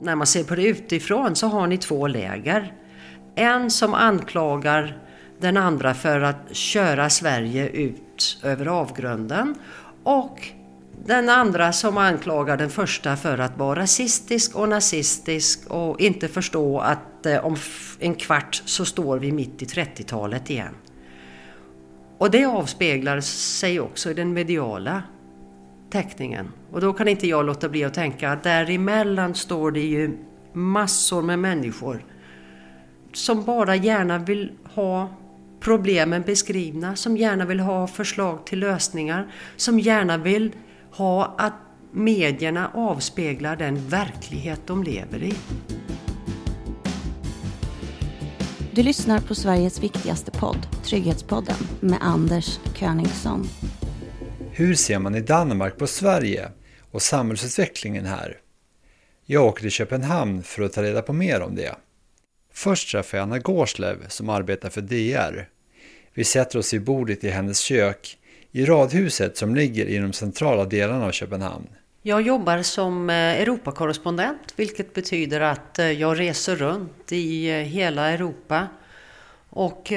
När 0.00 0.14
man 0.14 0.26
ser 0.26 0.44
på 0.44 0.54
det 0.54 0.66
utifrån 0.66 1.36
så 1.36 1.46
har 1.46 1.66
ni 1.66 1.78
två 1.78 2.06
läger. 2.06 2.72
En 3.34 3.70
som 3.70 3.94
anklagar 3.94 4.98
den 5.38 5.56
andra 5.56 5.94
för 5.94 6.20
att 6.20 6.56
köra 6.56 7.10
Sverige 7.10 7.68
ut 7.68 8.38
över 8.42 8.66
avgrunden 8.66 9.54
och 10.02 10.48
den 11.04 11.28
andra 11.28 11.72
som 11.72 11.98
anklagar 11.98 12.56
den 12.56 12.70
första 12.70 13.16
för 13.16 13.38
att 13.38 13.58
vara 13.58 13.80
rasistisk 13.80 14.56
och 14.56 14.68
nazistisk 14.68 15.70
och 15.70 16.00
inte 16.00 16.28
förstå 16.28 16.78
att 16.78 17.26
eh, 17.26 17.46
om 17.46 17.56
en 17.98 18.14
kvart 18.14 18.62
så 18.64 18.84
står 18.84 19.18
vi 19.18 19.32
mitt 19.32 19.62
i 19.62 19.64
30-talet 19.64 20.50
igen. 20.50 20.74
Och 22.18 22.30
det 22.30 22.44
avspeglar 22.44 23.20
sig 23.20 23.80
också 23.80 24.10
i 24.10 24.14
den 24.14 24.32
mediala 24.32 25.02
teckningen. 25.90 26.52
Och 26.72 26.80
då 26.80 26.92
kan 26.92 27.08
inte 27.08 27.28
jag 27.28 27.46
låta 27.46 27.68
bli 27.68 27.84
att 27.84 27.94
tänka 27.94 28.30
att 28.30 28.42
däremellan 28.42 29.34
står 29.34 29.70
det 29.70 29.80
ju 29.80 30.18
massor 30.52 31.22
med 31.22 31.38
människor 31.38 32.04
som 33.12 33.44
bara 33.44 33.76
gärna 33.76 34.18
vill 34.18 34.52
ha 34.74 35.08
problemen 35.60 36.22
beskrivna, 36.22 36.96
som 36.96 37.16
gärna 37.16 37.44
vill 37.44 37.60
ha 37.60 37.86
förslag 37.86 38.46
till 38.46 38.58
lösningar, 38.58 39.32
som 39.56 39.78
gärna 39.78 40.16
vill 40.16 40.52
ha 40.90 41.34
att 41.38 41.54
medierna 41.92 42.70
avspeglar 42.74 43.56
den 43.56 43.88
verklighet 43.88 44.60
de 44.66 44.82
lever 44.82 45.22
i. 45.22 45.34
Du 48.72 48.82
lyssnar 48.82 49.20
på 49.20 49.34
Sveriges 49.34 49.82
viktigaste 49.82 50.30
podd, 50.30 50.66
Trygghetspodden, 50.84 51.56
med 51.80 51.98
Anders 52.00 52.58
Königsson. 52.74 53.48
Hur 54.58 54.74
ser 54.74 54.98
man 54.98 55.14
i 55.14 55.20
Danmark 55.20 55.76
på 55.78 55.86
Sverige 55.86 56.48
och 56.90 57.02
samhällsutvecklingen 57.02 58.06
här? 58.06 58.38
Jag 59.26 59.44
åker 59.44 59.60
till 59.60 59.70
Köpenhamn 59.70 60.42
för 60.42 60.62
att 60.62 60.72
ta 60.72 60.82
reda 60.82 61.02
på 61.02 61.12
mer 61.12 61.40
om 61.40 61.54
det. 61.54 61.74
Först 62.52 62.90
träffar 62.90 63.18
jag 63.18 63.22
Anna 63.22 63.38
Gårslev 63.38 64.08
som 64.08 64.28
arbetar 64.28 64.70
för 64.70 64.80
DR. 64.80 65.48
Vi 66.14 66.24
sätter 66.24 66.58
oss 66.58 66.74
vid 66.74 66.84
bordet 66.84 67.24
i 67.24 67.30
hennes 67.30 67.58
kök 67.58 68.18
i 68.52 68.64
radhuset 68.64 69.36
som 69.36 69.54
ligger 69.54 69.86
i 69.86 69.98
de 69.98 70.12
centrala 70.12 70.64
delarna 70.64 71.06
av 71.06 71.12
Köpenhamn. 71.12 71.68
Jag 72.02 72.22
jobbar 72.22 72.62
som 72.62 73.10
eh, 73.10 73.16
Europakorrespondent 73.16 74.54
vilket 74.56 74.94
betyder 74.94 75.40
att 75.40 75.78
eh, 75.78 75.90
jag 75.90 76.20
reser 76.20 76.56
runt 76.56 77.12
i 77.12 77.50
eh, 77.50 77.56
hela 77.56 78.10
Europa 78.10 78.68
och 79.50 79.92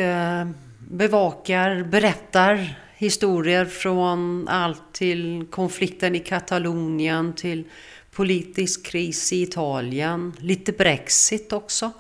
bevakar, 0.80 1.84
berättar 1.84 2.76
historier 3.00 3.66
från 3.66 4.48
allt 4.48 4.94
till 4.94 5.46
konflikten 5.52 6.16
i 6.16 6.20
Katalonien 6.20 7.34
till 7.34 7.64
politisk 8.12 8.86
kris 8.86 9.34
i 9.34 9.42
Italien, 9.42 10.34
lite 10.38 10.72
Brexit 10.72 11.54
också 11.54 11.92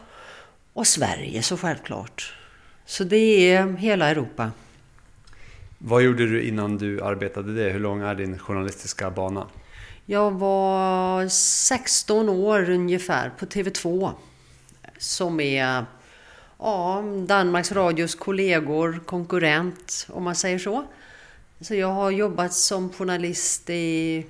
och 0.73 0.87
Sverige 0.87 1.43
så 1.43 1.57
självklart. 1.57 2.33
Så 2.85 3.03
det 3.03 3.51
är 3.51 3.77
hela 3.77 4.09
Europa. 4.09 4.51
Vad 5.77 6.03
gjorde 6.03 6.25
du 6.25 6.43
innan 6.43 6.77
du 6.77 7.01
arbetade 7.01 7.53
det? 7.53 7.69
Hur 7.69 7.79
lång 7.79 8.01
är 8.01 8.15
din 8.15 8.39
journalistiska 8.39 9.09
bana? 9.11 9.47
Jag 10.05 10.31
var 10.31 11.27
16 11.27 12.29
år 12.29 12.69
ungefär 12.69 13.29
på 13.39 13.45
TV2. 13.45 14.11
Som 14.97 15.39
är 15.39 15.85
ja, 16.59 17.03
Danmarks 17.27 17.71
Radios 17.71 18.15
kollegor, 18.15 19.01
konkurrent 19.05 20.07
om 20.09 20.23
man 20.23 20.35
säger 20.35 20.59
så. 20.59 20.85
Så 21.61 21.75
jag 21.75 21.87
har 21.87 22.11
jobbat 22.11 22.53
som 22.53 22.89
journalist 22.89 23.69
i 23.69 24.25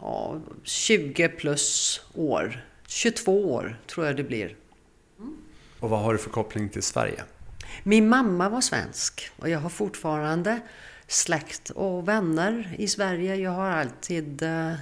ja, 0.00 0.40
20 0.62 1.28
plus 1.28 2.00
år. 2.14 2.64
22 2.86 3.54
år 3.54 3.80
tror 3.86 4.06
jag 4.06 4.16
det 4.16 4.24
blir. 4.24 4.56
Mm. 5.18 5.36
Och 5.80 5.90
vad 5.90 6.00
har 6.00 6.12
du 6.12 6.18
för 6.18 6.30
koppling 6.30 6.68
till 6.68 6.82
Sverige? 6.82 7.24
Min 7.82 8.08
mamma 8.08 8.48
var 8.48 8.60
svensk 8.60 9.30
och 9.36 9.48
jag 9.48 9.58
har 9.58 9.70
fortfarande 9.70 10.60
släkt 11.06 11.70
och 11.70 12.08
vänner 12.08 12.74
i 12.78 12.88
Sverige. 12.88 13.36
Jag 13.36 13.50
har 13.50 13.70
alltid 13.70 14.42
eh, 14.42 14.72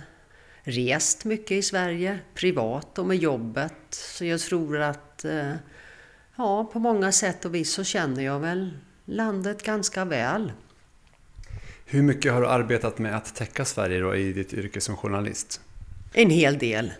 rest 0.62 1.24
mycket 1.24 1.50
i 1.50 1.62
Sverige, 1.62 2.18
privat 2.34 2.98
och 2.98 3.06
med 3.06 3.16
jobbet. 3.16 3.74
Så 3.90 4.24
jag 4.24 4.40
tror 4.40 4.80
att 4.80 5.24
eh, 5.24 5.52
ja, 6.36 6.64
på 6.72 6.78
många 6.78 7.12
sätt 7.12 7.44
och 7.44 7.54
vis 7.54 7.72
så 7.72 7.84
känner 7.84 8.24
jag 8.24 8.40
väl 8.40 8.70
landet 9.04 9.62
ganska 9.62 10.04
väl. 10.04 10.52
Hur 11.84 12.02
mycket 12.02 12.32
har 12.32 12.40
du 12.40 12.48
arbetat 12.48 12.98
med 12.98 13.16
att 13.16 13.34
täcka 13.34 13.64
Sverige 13.64 14.00
då 14.00 14.16
i 14.16 14.32
ditt 14.32 14.54
yrke 14.54 14.80
som 14.80 14.96
journalist? 14.96 15.60
En 16.12 16.30
hel 16.30 16.58
del. 16.58 16.92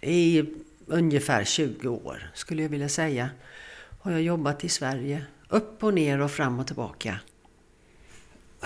I 0.00 0.44
ungefär 0.86 1.44
20 1.44 1.88
år 1.88 2.30
skulle 2.34 2.62
jag 2.62 2.68
vilja 2.68 2.88
säga 2.88 3.30
har 4.00 4.12
jag 4.12 4.22
jobbat 4.22 4.64
i 4.64 4.68
Sverige. 4.68 5.24
Upp 5.48 5.84
och 5.84 5.94
ner 5.94 6.20
och 6.20 6.30
fram 6.30 6.58
och 6.58 6.66
tillbaka. 6.66 7.20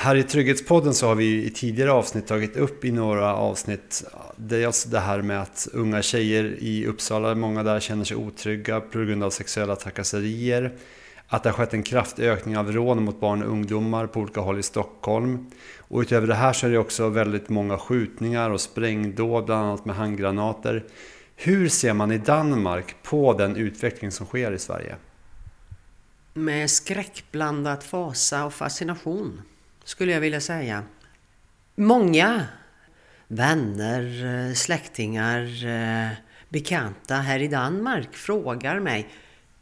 Här 0.00 0.16
i 0.16 0.22
Trygghetspodden 0.22 0.94
så 0.94 1.06
har 1.06 1.14
vi 1.14 1.44
i 1.44 1.50
tidigare 1.50 1.92
avsnitt 1.92 2.26
tagit 2.26 2.56
upp 2.56 2.84
i 2.84 2.92
några 2.92 3.34
avsnitt 3.34 4.04
dels 4.36 4.84
det 4.84 4.98
här 4.98 5.22
med 5.22 5.42
att 5.42 5.68
unga 5.72 6.02
tjejer 6.02 6.56
i 6.58 6.86
Uppsala, 6.86 7.34
många 7.34 7.62
där 7.62 7.80
känner 7.80 8.04
sig 8.04 8.16
otrygga 8.16 8.80
på 8.80 8.98
grund 8.98 9.24
av 9.24 9.30
sexuella 9.30 9.76
trakasserier. 9.76 10.72
Att 11.28 11.42
det 11.42 11.48
har 11.48 11.54
skett 11.54 11.74
en 11.74 11.82
kraftig 11.82 12.24
ökning 12.24 12.58
av 12.58 12.72
rån 12.72 13.02
mot 13.02 13.20
barn 13.20 13.42
och 13.42 13.48
ungdomar 13.48 14.06
på 14.06 14.20
olika 14.20 14.40
håll 14.40 14.58
i 14.58 14.62
Stockholm. 14.62 15.50
Och 15.78 16.00
utöver 16.00 16.26
det 16.26 16.34
här 16.34 16.52
så 16.52 16.66
är 16.66 16.70
det 16.70 16.78
också 16.78 17.08
väldigt 17.08 17.48
många 17.48 17.78
skjutningar 17.78 18.50
och 18.50 18.60
sprängdåd, 18.60 19.44
bland 19.44 19.66
annat 19.66 19.84
med 19.84 19.96
handgranater. 19.96 20.84
Hur 21.36 21.68
ser 21.68 21.92
man 21.92 22.12
i 22.12 22.18
Danmark 22.18 22.96
på 23.02 23.32
den 23.32 23.56
utveckling 23.56 24.10
som 24.10 24.26
sker 24.26 24.52
i 24.52 24.58
Sverige? 24.58 24.96
Med 26.34 26.70
skräckblandat 26.70 27.84
fasa 27.84 28.44
och 28.44 28.54
fascination 28.54 29.42
skulle 29.88 30.12
jag 30.12 30.20
vilja 30.20 30.40
säga. 30.40 30.84
Många 31.74 32.46
vänner, 33.28 34.24
eh, 34.24 34.54
släktingar, 34.54 35.66
eh, 35.66 36.08
bekanta 36.48 37.14
här 37.14 37.42
i 37.42 37.48
Danmark 37.48 38.16
frågar 38.16 38.80
mig 38.80 39.08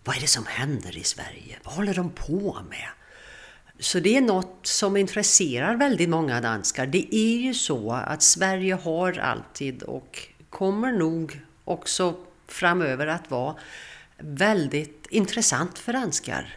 vad 0.04 0.16
är 0.16 0.20
det 0.20 0.26
som 0.26 0.47
händer 0.47 0.98
i 0.98 1.03
Sverige? 1.03 1.56
Vad 1.62 1.75
håller 1.75 1.94
de 1.94 2.10
på 2.10 2.59
med? 2.70 2.88
Så 3.78 4.00
det 4.00 4.16
är 4.16 4.20
något 4.20 4.60
som 4.62 4.97
intresserar 4.97 5.76
väldigt 5.76 6.09
många 6.09 6.41
danskar. 6.41 6.87
Det 6.87 7.14
är 7.14 7.37
ju 7.38 7.54
så 7.54 7.93
att 7.93 8.22
Sverige 8.22 8.75
har 8.75 9.19
alltid 9.19 9.82
och 9.82 10.28
kommer 10.50 10.93
nog 10.93 11.41
också 11.64 12.16
framöver 12.48 13.06
att 13.06 13.31
vara 13.31 13.56
väldigt 14.19 15.06
intressant 15.10 15.78
för 15.78 15.93
danskar. 15.93 16.54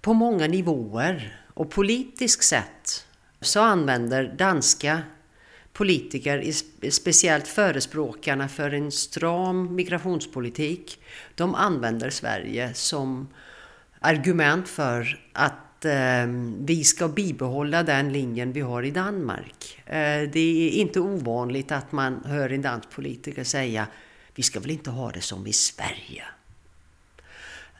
På 0.00 0.12
många 0.12 0.46
nivåer. 0.46 1.41
Och 1.54 1.70
politiskt 1.70 2.44
sett 2.44 3.06
så 3.40 3.60
använder 3.60 4.34
danska 4.38 5.02
politiker, 5.72 6.52
speciellt 6.90 7.48
förespråkarna 7.48 8.48
för 8.48 8.74
en 8.74 8.92
stram 8.92 9.74
migrationspolitik, 9.74 11.00
de 11.34 11.54
använder 11.54 12.10
Sverige 12.10 12.74
som 12.74 13.28
argument 14.00 14.68
för 14.68 15.20
att 15.32 15.84
eh, 15.84 16.26
vi 16.58 16.84
ska 16.84 17.08
bibehålla 17.08 17.82
den 17.82 18.12
linjen 18.12 18.52
vi 18.52 18.60
har 18.60 18.82
i 18.82 18.90
Danmark. 18.90 19.82
Eh, 19.86 20.30
det 20.32 20.68
är 20.68 20.70
inte 20.70 21.00
ovanligt 21.00 21.72
att 21.72 21.92
man 21.92 22.24
hör 22.24 22.50
en 22.50 22.62
dansk 22.62 22.90
politiker 22.90 23.44
säga 23.44 23.86
vi 24.34 24.42
ska 24.42 24.60
väl 24.60 24.70
inte 24.70 24.90
ha 24.90 25.10
det 25.10 25.20
som 25.20 25.46
i 25.46 25.52
Sverige. 25.52 26.24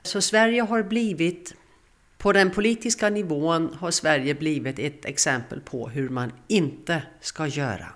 Så 0.02 0.20
Sverige 0.20 0.62
har 0.62 0.82
blivit 0.82 1.54
på 2.22 2.32
den 2.32 2.50
politiska 2.50 3.08
nivån 3.10 3.76
har 3.80 3.90
Sverige 3.90 4.34
blivit 4.34 4.78
ett 4.78 5.04
exempel 5.04 5.60
på 5.60 5.88
hur 5.88 6.08
man 6.08 6.32
inte 6.48 7.02
ska 7.20 7.46
göra. 7.46 7.86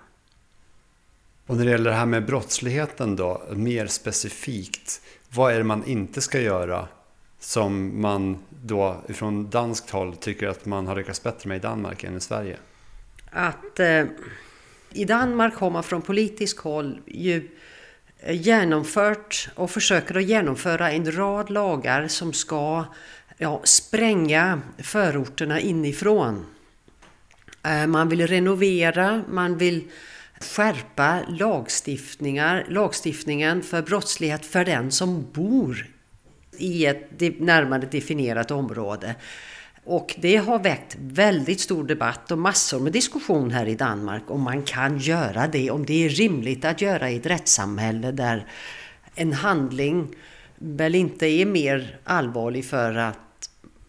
Och 1.45 1.57
när 1.57 1.65
det 1.65 1.71
gäller 1.71 1.89
det 1.89 1.95
här 1.95 2.05
med 2.05 2.25
brottsligheten 2.25 3.15
då, 3.15 3.41
mer 3.51 3.87
specifikt. 3.87 5.01
Vad 5.29 5.53
är 5.53 5.57
det 5.57 5.63
man 5.63 5.83
inte 5.85 6.21
ska 6.21 6.39
göra 6.39 6.87
som 7.39 8.01
man 8.01 8.37
då 8.49 9.01
från 9.07 9.49
danskt 9.49 9.89
håll 9.89 10.15
tycker 10.15 10.47
att 10.47 10.65
man 10.65 10.87
har 10.87 10.95
lyckats 10.95 11.23
bättre 11.23 11.47
med 11.47 11.57
i 11.57 11.59
Danmark 11.59 12.03
än 12.03 12.17
i 12.17 12.19
Sverige? 12.19 12.57
Att 13.31 13.79
eh, 13.79 14.05
i 14.91 15.05
Danmark 15.05 15.55
har 15.55 15.69
man 15.69 15.83
från 15.83 16.01
politiskt 16.01 16.59
håll 16.59 16.99
ju 17.05 17.49
genomfört 18.27 19.49
och 19.55 19.71
försöker 19.71 20.17
att 20.17 20.23
genomföra 20.23 20.91
en 20.91 21.17
rad 21.17 21.49
lagar 21.49 22.07
som 22.07 22.33
ska 22.33 22.85
ja, 23.37 23.61
spränga 23.63 24.61
förorterna 24.77 25.59
inifrån. 25.59 26.45
Eh, 27.63 27.87
man 27.87 28.09
vill 28.09 28.27
renovera, 28.27 29.23
man 29.29 29.57
vill 29.57 29.83
skärpa 30.39 31.19
lagstiftningar, 31.27 32.65
lagstiftningen 32.69 33.63
för 33.63 33.81
brottslighet 33.81 34.45
för 34.45 34.65
den 34.65 34.91
som 34.91 35.31
bor 35.31 35.87
i 36.57 36.85
ett 36.85 37.39
närmare 37.39 37.87
definierat 37.91 38.51
område. 38.51 39.15
Och 39.83 40.15
det 40.17 40.35
har 40.35 40.59
väckt 40.59 40.97
väldigt 40.99 41.59
stor 41.59 41.83
debatt 41.83 42.31
och 42.31 42.37
massor 42.37 42.79
med 42.79 42.93
diskussion 42.93 43.51
här 43.51 43.65
i 43.65 43.75
Danmark 43.75 44.23
om 44.27 44.41
man 44.41 44.63
kan 44.63 44.97
göra 44.97 45.47
det, 45.47 45.71
om 45.71 45.85
det 45.85 46.05
är 46.05 46.09
rimligt 46.09 46.65
att 46.65 46.81
göra 46.81 47.09
i 47.09 47.17
ett 47.17 47.25
rättssamhälle 47.25 48.11
där 48.11 48.47
en 49.15 49.33
handling 49.33 50.15
väl 50.55 50.95
inte 50.95 51.25
är 51.25 51.45
mer 51.45 51.99
allvarlig 52.03 52.65
för 52.65 52.93
att 52.95 53.19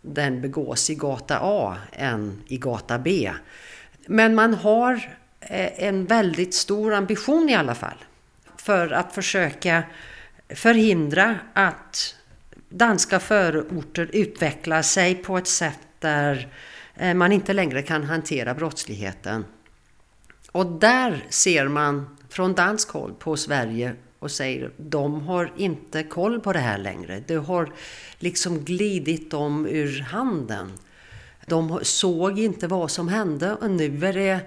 den 0.03 0.41
begås 0.41 0.91
i 0.91 0.95
gata 0.95 1.39
A 1.43 1.77
än 1.93 2.43
i 2.49 2.59
gata 2.59 2.99
B. 2.99 3.33
Men 4.07 4.35
man 4.35 4.55
har 4.55 4.95
eh, 5.41 5.85
en 5.85 6.07
väldigt 6.07 6.55
stor 6.55 6.95
ambition 6.95 7.49
i 7.49 7.55
alla 7.55 7.75
fall 7.75 8.05
för 8.57 8.93
att 8.93 9.15
försöka 9.15 9.83
förhindra 10.49 11.39
att 11.53 12.15
danska 12.69 13.21
förorter 13.21 14.11
utvecklar 14.13 14.83
sig 14.83 15.15
på 15.15 15.39
ett 15.39 15.49
sätt 15.49 15.79
där 15.99 16.49
eh, 16.95 17.15
man 17.15 17.33
inte 17.33 17.53
längre 17.53 17.83
kan 17.83 18.05
hantera 18.05 18.55
brottsligheten. 18.55 19.45
Och 20.53 20.67
där 20.67 21.25
ser 21.29 21.69
man 21.69 22.17
från 22.29 22.55
dansk 22.55 22.91
håll 22.91 23.15
på 23.19 23.37
Sverige 23.37 23.95
och 24.19 24.31
säger 24.31 24.71
de 24.77 25.21
har 25.21 25.53
inte 25.57 26.03
koll 26.03 26.41
på 26.41 26.53
det 26.53 26.59
här 26.59 26.79
längre. 26.79 27.23
Det 27.27 27.35
har 27.35 27.73
liksom 28.19 28.65
glidit 28.65 29.31
dem 29.31 29.67
ur 29.67 30.01
handen. 30.01 30.73
De 31.47 31.81
såg 31.83 32.39
inte 32.39 32.67
vad 32.67 32.91
som 32.91 33.09
hände 33.09 33.55
och 33.55 33.71
nu 33.71 34.07
är 34.07 34.13
det, 34.13 34.41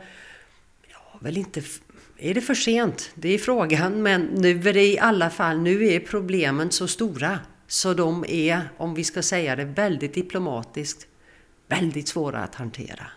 ja 0.91 1.19
väl 1.19 1.38
inte, 1.38 1.62
är 2.18 2.33
det 2.33 2.41
för 2.41 2.56
sent? 2.56 3.12
Det 3.15 3.29
är 3.29 3.38
frågan, 3.38 4.03
men 4.03 4.21
nu 4.21 4.69
är 4.69 4.73
det 4.73 4.85
i 4.85 5.00
alla 5.00 5.29
fall, 5.29 5.59
nu 5.59 5.88
är 5.88 6.00
problemen 6.00 6.71
så 6.71 6.88
stora 6.88 7.39
så 7.68 7.94
de 7.94 8.25
är, 8.27 8.69
om 8.77 8.94
vi 8.94 9.03
ska 9.03 9.21
säga 9.21 9.56
det 9.56 9.65
väldigt 9.65 10.13
diplomatiskt, 10.13 11.07
väldigt 11.68 12.07
svåra 12.07 12.39
att 12.39 12.56
hantera. 12.56 13.07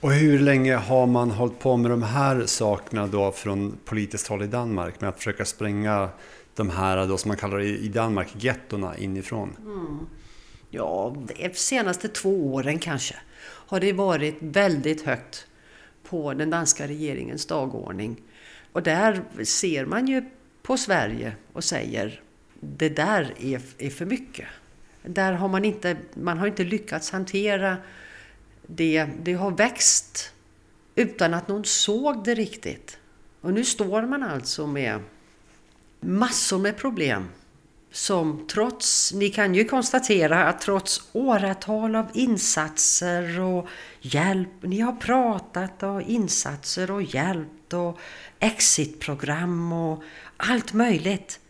Och 0.00 0.12
hur 0.12 0.38
länge 0.38 0.74
har 0.74 1.06
man 1.06 1.30
hållit 1.30 1.58
på 1.58 1.76
med 1.76 1.90
de 1.90 2.02
här 2.02 2.46
sakerna 2.46 3.06
då 3.06 3.32
från 3.32 3.78
politiskt 3.84 4.28
håll 4.28 4.42
i 4.42 4.46
Danmark 4.46 5.00
med 5.00 5.08
att 5.08 5.16
försöka 5.16 5.44
spränga 5.44 6.08
de 6.54 6.70
här 6.70 7.06
då 7.06 7.18
som 7.18 7.28
man 7.28 7.36
kallar 7.36 7.58
det 7.58 7.64
i 7.64 7.88
Danmark 7.88 8.28
gettona 8.36 8.96
inifrån? 8.96 9.56
Mm. 9.60 9.98
Ja, 10.70 11.16
de 11.38 11.54
senaste 11.54 12.08
två 12.08 12.54
åren 12.54 12.78
kanske 12.78 13.14
har 13.40 13.80
det 13.80 13.92
varit 13.92 14.36
väldigt 14.40 15.02
högt 15.02 15.46
på 16.08 16.34
den 16.34 16.50
danska 16.50 16.86
regeringens 16.86 17.46
dagordning. 17.46 18.22
Och 18.72 18.82
där 18.82 19.22
ser 19.44 19.86
man 19.86 20.06
ju 20.06 20.24
på 20.62 20.76
Sverige 20.76 21.32
och 21.52 21.64
säger 21.64 22.20
det 22.60 22.88
där 22.88 23.34
är, 23.40 23.60
är 23.78 23.90
för 23.90 24.06
mycket. 24.06 24.46
Där 25.02 25.32
har 25.32 25.48
man 25.48 25.64
inte, 25.64 25.96
man 26.14 26.38
har 26.38 26.46
inte 26.46 26.64
lyckats 26.64 27.10
hantera 27.10 27.76
det, 28.68 29.06
det 29.22 29.32
har 29.32 29.50
växt 29.50 30.32
utan 30.94 31.34
att 31.34 31.48
någon 31.48 31.64
såg 31.64 32.24
det 32.24 32.34
riktigt. 32.34 32.98
Och 33.40 33.52
nu 33.52 33.64
står 33.64 34.02
man 34.02 34.22
alltså 34.22 34.66
med 34.66 35.00
massor 36.00 36.58
med 36.58 36.76
problem 36.76 37.28
som 37.90 38.46
trots, 38.46 39.12
ni 39.12 39.28
kan 39.28 39.54
ju 39.54 39.64
konstatera 39.64 40.44
att 40.44 40.60
trots 40.60 41.08
åratal 41.12 41.96
av 41.96 42.06
insatser 42.14 43.40
och 43.40 43.68
hjälp, 44.00 44.48
ni 44.60 44.80
har 44.80 44.92
pratat 44.92 45.82
och 45.82 46.02
insatser 46.02 46.90
och 46.90 47.02
hjälpt 47.02 47.72
och 47.72 47.98
exitprogram 48.38 49.72
och 49.72 50.02
allt 50.36 50.72
möjligt. 50.72 51.40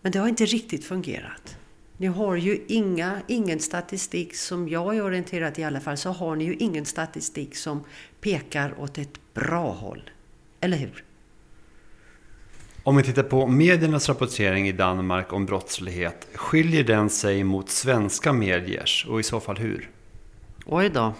Men 0.00 0.12
det 0.12 0.18
har 0.18 0.28
inte 0.28 0.44
riktigt 0.44 0.84
fungerat. 0.84 1.57
Ni 2.00 2.06
har 2.06 2.36
ju 2.36 2.64
inga, 2.68 3.22
ingen 3.26 3.60
statistik 3.60 4.36
som 4.36 4.68
jag 4.68 4.96
är 4.96 5.04
orienterad 5.04 5.58
i 5.58 5.64
alla 5.64 5.80
fall, 5.80 5.96
så 5.96 6.10
har 6.10 6.36
ni 6.36 6.44
ju 6.44 6.54
ingen 6.54 6.84
statistik 6.84 7.56
som 7.56 7.84
pekar 8.20 8.74
åt 8.80 8.98
ett 8.98 9.34
bra 9.34 9.72
håll. 9.72 10.10
Eller 10.60 10.76
hur? 10.76 11.04
Om 12.82 12.96
vi 12.96 13.02
tittar 13.02 13.22
på 13.22 13.46
mediernas 13.46 14.08
rapportering 14.08 14.68
i 14.68 14.72
Danmark 14.72 15.32
om 15.32 15.46
brottslighet, 15.46 16.28
skiljer 16.34 16.84
den 16.84 17.10
sig 17.10 17.44
mot 17.44 17.70
svenska 17.70 18.32
mediers 18.32 19.06
och 19.08 19.20
i 19.20 19.22
så 19.22 19.40
fall 19.40 19.56
hur? 19.56 19.90
Oj 20.66 20.88
då. 20.88 21.14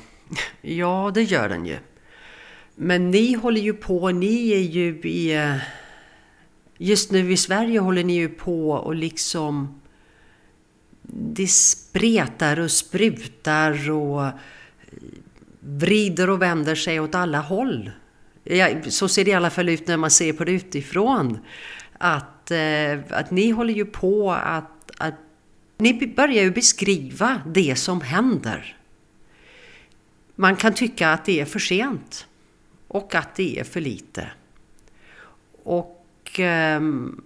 Ja, 0.60 1.10
det 1.14 1.22
gör 1.22 1.48
den 1.48 1.66
ju. 1.66 1.76
Men 2.75 3.10
ni 3.10 3.34
håller 3.34 3.60
ju 3.60 3.75
på, 3.75 4.10
ni 4.10 4.50
är 4.50 4.62
ju 4.62 5.00
i... 5.00 5.36
Eh, 5.36 5.56
just 6.76 7.10
nu 7.10 7.32
i 7.32 7.36
Sverige 7.36 7.80
håller 7.80 8.04
ni 8.04 8.14
ju 8.14 8.28
på 8.28 8.70
och 8.70 8.94
liksom 8.94 9.80
det 11.12 11.46
spretar 11.46 12.60
och 12.60 12.70
sprutar 12.70 13.90
och 13.90 14.25
eh, 14.26 14.32
vrider 15.60 16.31
och 16.31 16.43
vänder 16.43 16.75
sig 16.75 17.00
åt 17.00 17.14
alla 17.14 17.40
håll. 17.40 17.90
Så 18.88 19.08
ser 19.08 19.25
det 19.25 19.31
i 19.31 19.34
alla 19.34 19.50
fall 19.50 19.69
ut 19.69 19.87
när 19.87 19.96
man 19.96 20.10
ser 20.10 20.32
på 20.32 20.44
det 20.44 20.52
utifrån. 20.52 21.38
Att, 21.99 22.50
eh, 22.50 22.99
att 23.10 23.31
ni 23.31 23.50
håller 23.50 23.75
ju 23.75 23.84
på 23.84 24.32
att, 24.32 24.90
att... 24.99 25.14
Ni 25.78 26.14
börjar 26.16 26.43
ju 26.43 26.50
beskriva 26.50 27.43
det 27.46 27.76
som 27.76 28.00
händer. 28.00 28.76
Man 30.34 30.56
kan 30.56 30.75
tycka 30.75 31.11
att 31.11 31.25
det 31.25 31.40
är 31.40 31.44
för 31.44 31.58
sent. 31.58 32.26
Och 32.88 33.14
att 33.14 33.34
det 33.34 33.58
är 33.58 33.64
för 33.64 33.81
lite. 33.81 34.31
Och... 35.64 36.40
Ehm, 36.40 37.20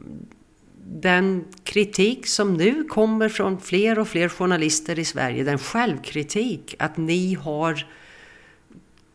den 0.94 1.44
kritik 1.64 2.26
som 2.26 2.54
nu 2.54 2.84
kommer 2.84 3.28
från 3.28 3.60
fler 3.60 3.98
och 3.98 4.08
fler 4.08 4.28
journalister 4.28 4.98
i 4.98 5.04
Sverige, 5.04 5.44
den 5.44 5.58
självkritik 5.58 6.74
att 6.78 6.96
ni 6.96 7.34
har 7.34 7.86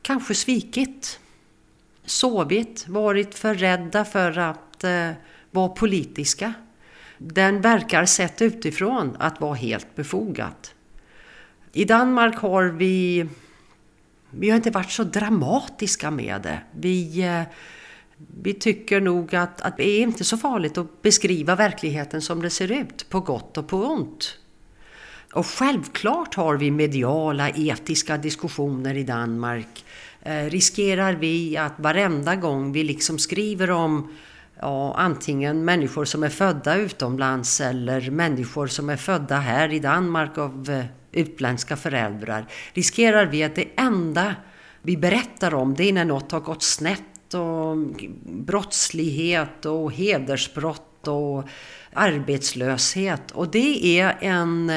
kanske 0.01 0.35
svikit, 0.35 1.19
sovit, 2.05 2.87
varit 2.87 3.35
för 3.35 3.55
rädda 3.55 4.05
för 4.05 4.37
att 4.37 4.83
eh, 4.83 5.11
vara 5.51 5.69
politiska. 5.69 6.53
Den 7.17 7.61
verkar 7.61 8.05
sett 8.05 8.41
utifrån 8.41 9.15
att 9.19 9.41
vara 9.41 9.55
helt 9.55 9.95
befogat. 9.95 10.73
I 11.73 11.85
Danmark 11.85 12.35
har 12.35 12.63
vi, 12.63 13.27
vi 14.31 14.49
har 14.49 14.57
inte 14.57 14.71
varit 14.71 14.91
så 14.91 15.03
dramatiska 15.03 16.11
med 16.11 16.41
det. 16.41 16.59
Vi 16.71 17.23
eh, 17.23 17.43
vi 18.17 18.53
tycker 18.53 19.01
nog 19.01 19.35
att, 19.35 19.61
att 19.61 19.77
det 19.77 19.89
är 19.89 20.01
inte 20.01 20.23
så 20.23 20.37
farligt 20.37 20.77
att 20.77 21.01
beskriva 21.01 21.55
verkligheten 21.55 22.21
som 22.21 22.41
det 22.41 22.49
ser 22.49 22.71
ut, 22.71 23.09
på 23.09 23.19
gott 23.19 23.57
och 23.57 23.67
på 23.67 23.77
ont. 23.77 24.37
Och 25.33 25.45
självklart 25.45 26.35
har 26.35 26.57
vi 26.57 26.71
mediala, 26.71 27.49
etiska 27.49 28.17
diskussioner 28.17 28.97
i 28.97 29.03
Danmark. 29.03 29.85
Eh, 30.21 30.45
riskerar 30.45 31.13
vi 31.13 31.57
att 31.57 31.73
varenda 31.77 32.35
gång 32.35 32.71
vi 32.71 32.83
liksom 32.83 33.19
skriver 33.19 33.71
om 33.71 34.11
ja, 34.59 34.93
antingen 34.97 35.65
människor 35.65 36.05
som 36.05 36.23
är 36.23 36.29
födda 36.29 36.75
utomlands 36.75 37.61
eller 37.61 38.11
människor 38.11 38.67
som 38.67 38.89
är 38.89 38.97
födda 38.97 39.35
här 39.35 39.73
i 39.73 39.79
Danmark 39.79 40.37
av 40.37 40.69
eh, 40.69 40.85
utländska 41.11 41.77
föräldrar, 41.77 42.45
riskerar 42.73 43.25
vi 43.25 43.43
att 43.43 43.55
det 43.55 43.67
enda 43.75 44.35
vi 44.81 44.97
berättar 44.97 45.53
om 45.53 45.73
det 45.73 45.83
är 45.83 45.93
när 45.93 46.05
något 46.05 46.31
har 46.31 46.39
gått 46.39 46.63
snett 46.63 47.16
och 47.33 47.77
brottslighet 48.25 49.65
och 49.65 49.91
hedersbrott 49.91 51.07
och 51.07 51.43
arbetslöshet. 51.93 53.31
Och 53.31 53.51
det 53.51 53.99
är 53.99 54.17
en... 54.21 54.69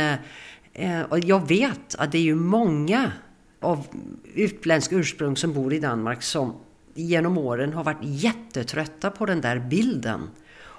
Eh, 0.73 1.03
och 1.09 1.19
jag 1.19 1.49
vet 1.49 1.95
att 1.99 2.13
det 2.13 2.19
är 2.19 2.23
ju 2.23 2.35
många 2.35 3.13
av 3.61 3.87
utländsk 4.35 4.93
ursprung 4.93 5.37
som 5.37 5.53
bor 5.53 5.75
i 5.75 5.79
Danmark 5.79 6.23
som 6.23 6.55
genom 6.95 7.39
åren 7.39 7.73
har 7.73 7.85
varit 7.85 8.03
jättetrötta 8.03 9.11
på 9.11 9.27
den 9.27 9.41
där 9.41 9.59
bilden 9.59 10.21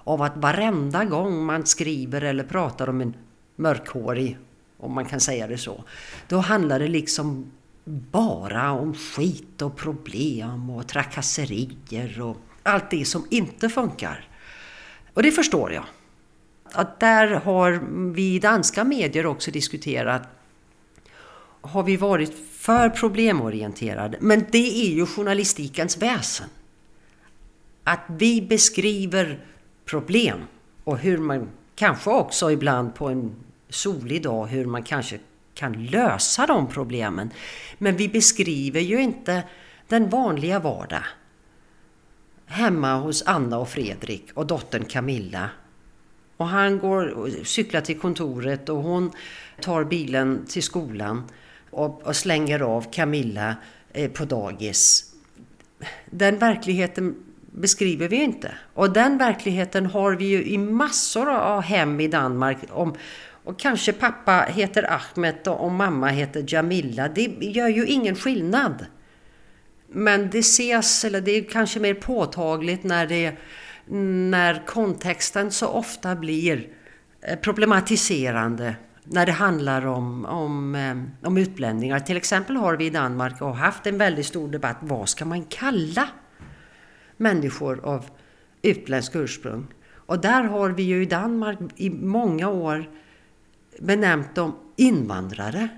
av 0.03 0.21
att 0.21 0.37
varenda 0.37 1.05
gång 1.05 1.45
man 1.45 1.65
skriver 1.65 2.21
eller 2.21 2.43
pratar 2.43 2.89
om 2.89 3.01
en 3.01 3.15
mörkhårig, 3.55 4.37
om 4.77 4.93
man 4.93 5.05
kan 5.05 5.19
säga 5.19 5.47
det 5.47 5.57
så, 5.57 5.83
då 6.27 6.37
handlar 6.37 6.79
det 6.79 6.87
liksom 6.87 7.51
bara 7.83 8.71
om 8.71 8.93
skit 8.93 9.61
och 9.61 9.77
problem 9.77 10.69
och 10.69 10.87
trakasserier 10.87 12.21
och 12.21 12.37
allt 12.63 12.89
det 12.89 13.05
som 13.05 13.25
inte 13.29 13.69
funkar. 13.69 14.27
Och 15.13 15.23
det 15.23 15.31
förstår 15.31 15.73
jag. 15.73 15.85
Att 16.63 16.99
där 16.99 17.27
har 17.27 17.71
vi 18.13 18.39
danska 18.39 18.83
medier 18.83 19.25
också 19.25 19.51
diskuterat 19.51 20.21
har 21.61 21.83
vi 21.83 21.97
varit 21.97 22.33
för 22.51 22.89
problemorienterade. 22.89 24.17
Men 24.21 24.45
det 24.51 24.87
är 24.87 24.93
ju 24.93 25.05
journalistikens 25.05 25.97
väsen. 25.97 26.47
Att 27.83 28.03
vi 28.07 28.41
beskriver 28.41 29.45
problem 29.85 30.39
och 30.83 30.97
hur 30.97 31.17
man 31.17 31.49
kanske 31.75 32.09
också 32.09 32.51
ibland 32.51 32.95
på 32.95 33.07
en 33.07 33.35
solig 33.69 34.23
dag 34.23 34.47
hur 34.47 34.65
man 34.65 34.83
kanske 34.83 35.19
kan 35.61 35.85
lösa 35.85 36.45
de 36.45 36.67
problemen. 36.67 37.29
Men 37.77 37.97
vi 37.97 38.07
beskriver 38.09 38.81
ju 38.81 39.01
inte 39.01 39.43
den 39.87 40.09
vanliga 40.09 40.59
vardag. 40.59 41.03
Hemma 42.45 42.95
hos 42.95 43.23
Anna 43.25 43.57
och 43.57 43.69
Fredrik 43.69 44.31
och 44.33 44.47
dottern 44.47 44.85
Camilla. 44.85 45.49
Och 46.37 46.47
han 46.47 46.79
går 46.79 47.07
och 47.07 47.29
cyklar 47.43 47.81
till 47.81 47.99
kontoret 47.99 48.69
och 48.69 48.77
hon 48.77 49.11
tar 49.61 49.83
bilen 49.83 50.45
till 50.49 50.63
skolan 50.63 51.23
och, 51.71 52.07
och 52.07 52.15
slänger 52.15 52.59
av 52.59 52.91
Camilla 52.91 53.55
eh, 53.93 54.11
på 54.11 54.25
dagis. 54.25 55.13
Den 56.09 56.37
verkligheten 56.37 57.15
beskriver 57.51 58.07
vi 58.07 58.15
inte. 58.23 58.51
Och 58.73 58.93
den 58.93 59.17
verkligheten 59.17 59.85
har 59.85 60.15
vi 60.15 60.25
ju 60.25 60.43
i 60.43 60.57
massor 60.57 61.29
av 61.29 61.61
hem 61.61 61.99
i 61.99 62.07
Danmark. 62.07 62.57
Om, 62.69 62.95
och 63.43 63.59
kanske 63.59 63.93
pappa 63.93 64.45
heter 64.49 64.91
Ahmed 64.91 65.47
och 65.47 65.71
mamma 65.71 66.07
heter 66.07 66.45
Jamila. 66.47 67.07
Det 67.07 67.21
gör 67.41 67.67
ju 67.67 67.85
ingen 67.85 68.15
skillnad. 68.15 68.85
Men 69.87 70.29
det 70.29 70.39
ses, 70.39 71.05
eller 71.05 71.21
det 71.21 71.31
är 71.31 71.43
kanske 71.43 71.79
mer 71.79 71.93
påtagligt 71.93 72.83
när, 72.83 73.07
det, 73.07 73.33
när 74.29 74.65
kontexten 74.65 75.51
så 75.51 75.67
ofta 75.67 76.15
blir 76.15 76.67
eh, 77.21 77.39
problematiserande 77.39 78.75
när 79.03 79.25
det 79.25 79.31
handlar 79.31 79.85
om, 79.85 80.25
om, 80.25 80.75
eh, 80.75 81.27
om 81.27 81.37
utlänningar. 81.37 81.99
Till 81.99 82.17
exempel 82.17 82.55
har 82.55 82.77
vi 82.77 82.85
i 82.85 82.89
Danmark 82.89 83.41
och 83.41 83.57
haft 83.57 83.87
en 83.87 83.97
väldigt 83.97 84.25
stor 84.25 84.49
debatt. 84.49 84.77
Vad 84.79 85.09
ska 85.09 85.25
man 85.25 85.43
kalla 85.43 86.07
människor 87.17 87.85
av 87.85 88.05
utländsk 88.61 89.15
ursprung? 89.15 89.67
Och 89.93 90.21
där 90.21 90.43
har 90.43 90.69
vi 90.69 90.83
ju 90.83 91.01
i 91.01 91.05
Danmark 91.05 91.59
i 91.75 91.89
många 91.89 92.49
år 92.49 92.89
benämnt 93.79 94.35
dem 94.35 94.55
invandrare. 94.75 95.69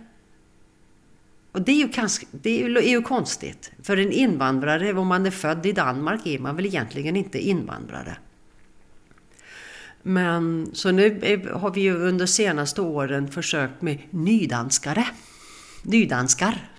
Och 1.51 1.62
det 1.62 1.71
är 1.71 1.75
ju, 1.75 1.88
ganska, 1.88 2.27
det 2.31 2.63
är 2.63 2.89
ju 2.89 3.01
konstigt. 3.01 3.71
För 3.83 3.97
en 3.97 4.12
invandrare, 4.12 4.93
om 4.93 5.07
man 5.07 5.25
är 5.25 5.31
född 5.31 5.65
i 5.65 5.71
Danmark, 5.71 6.25
är 6.25 6.39
man 6.39 6.55
väl 6.55 6.65
egentligen 6.65 7.15
inte 7.15 7.39
invandrare. 7.39 8.17
Men 10.03 10.69
så 10.73 10.91
nu 10.91 11.19
har 11.53 11.71
vi 11.71 11.81
ju 11.81 11.95
under 11.95 12.25
senaste 12.25 12.81
åren 12.81 13.27
försökt 13.27 13.81
med 13.81 13.97
nydanskare. 14.09 15.05
Nydanskar. 15.83 16.69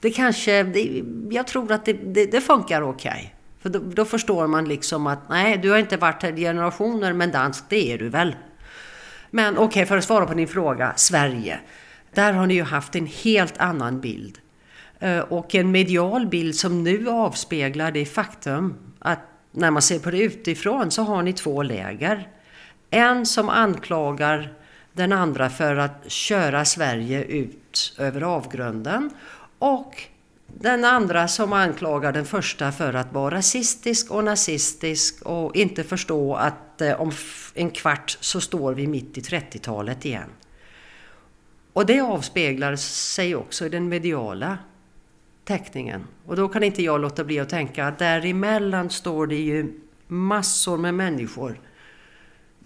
Det 0.00 0.10
kanske, 0.10 0.62
det, 0.62 1.02
jag 1.30 1.46
tror 1.46 1.72
att 1.72 1.84
det, 1.84 1.92
det, 1.92 2.26
det 2.26 2.40
funkar 2.40 2.82
okej. 2.82 3.10
Okay. 3.10 3.30
För 3.60 3.70
då, 3.70 3.78
då, 3.78 4.04
förstår 4.04 4.46
man 4.46 4.68
liksom 4.68 5.06
att 5.06 5.28
nej, 5.28 5.58
du 5.58 5.70
har 5.70 5.78
inte 5.78 5.96
varit 5.96 6.22
här 6.22 6.38
i 6.38 6.40
generationer, 6.40 7.12
men 7.12 7.30
dansk 7.30 7.64
det 7.68 7.92
är 7.92 7.98
du 7.98 8.08
väl. 8.08 8.36
Men 9.30 9.58
okej, 9.58 9.66
okay, 9.66 9.86
för 9.86 9.96
att 9.96 10.04
svara 10.04 10.26
på 10.26 10.34
din 10.34 10.48
fråga, 10.48 10.92
Sverige. 10.96 11.60
Där 12.14 12.32
har 12.32 12.46
ni 12.46 12.54
ju 12.54 12.62
haft 12.62 12.96
en 12.96 13.06
helt 13.06 13.58
annan 13.58 14.00
bild. 14.00 14.38
Eh, 14.98 15.18
och 15.18 15.54
en 15.54 15.70
medial 15.70 16.26
bild 16.26 16.54
som 16.54 16.84
nu 16.84 17.08
avspeglar 17.08 17.90
det 17.90 18.04
faktum 18.04 18.74
att 18.98 19.18
när 19.52 19.70
man 19.70 19.82
ser 19.82 19.98
på 19.98 20.10
det 20.10 20.18
utifrån 20.18 20.90
så 20.90 21.02
har 21.02 21.22
ni 21.22 21.32
två 21.32 21.62
läger. 21.62 22.28
En 22.90 23.26
som 23.26 23.48
anklagar 23.48 24.52
den 24.92 25.12
andra 25.12 25.50
för 25.50 25.76
att 25.76 26.10
köra 26.10 26.64
Sverige 26.64 27.24
ut 27.24 27.94
över 27.98 28.20
avgrunden 28.20 29.10
och 29.58 30.02
den 30.60 30.84
andra 30.84 31.28
som 31.28 31.52
anklagar 31.52 32.12
den 32.12 32.24
första 32.24 32.72
för 32.72 32.94
att 32.94 33.12
vara 33.12 33.34
rasistisk 33.34 34.10
och 34.10 34.24
nazistisk 34.24 35.22
och 35.22 35.56
inte 35.56 35.84
förstå 35.84 36.34
att 36.34 36.80
eh, 36.80 37.00
om 37.00 37.12
en 37.54 37.70
kvart 37.70 38.18
så 38.20 38.40
står 38.40 38.74
vi 38.74 38.86
mitt 38.86 39.18
i 39.18 39.20
30-talet 39.20 40.04
igen. 40.04 40.28
Och 41.72 41.86
det 41.86 42.00
avspeglar 42.00 42.76
sig 42.76 43.36
också 43.36 43.66
i 43.66 43.68
den 43.68 43.88
mediala 43.88 44.58
teckningen. 45.44 46.06
Och 46.26 46.36
då 46.36 46.48
kan 46.48 46.62
inte 46.62 46.82
jag 46.82 47.00
låta 47.00 47.24
bli 47.24 47.40
att 47.40 47.48
tänka 47.48 47.86
att 47.86 47.98
däremellan 47.98 48.90
står 48.90 49.26
det 49.26 49.36
ju 49.36 49.80
massor 50.06 50.78
med 50.78 50.94
människor 50.94 51.60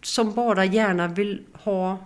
som 0.02 0.32
bara 0.32 0.64
gärna 0.64 1.08
vill 1.08 1.46
ha 1.52 1.98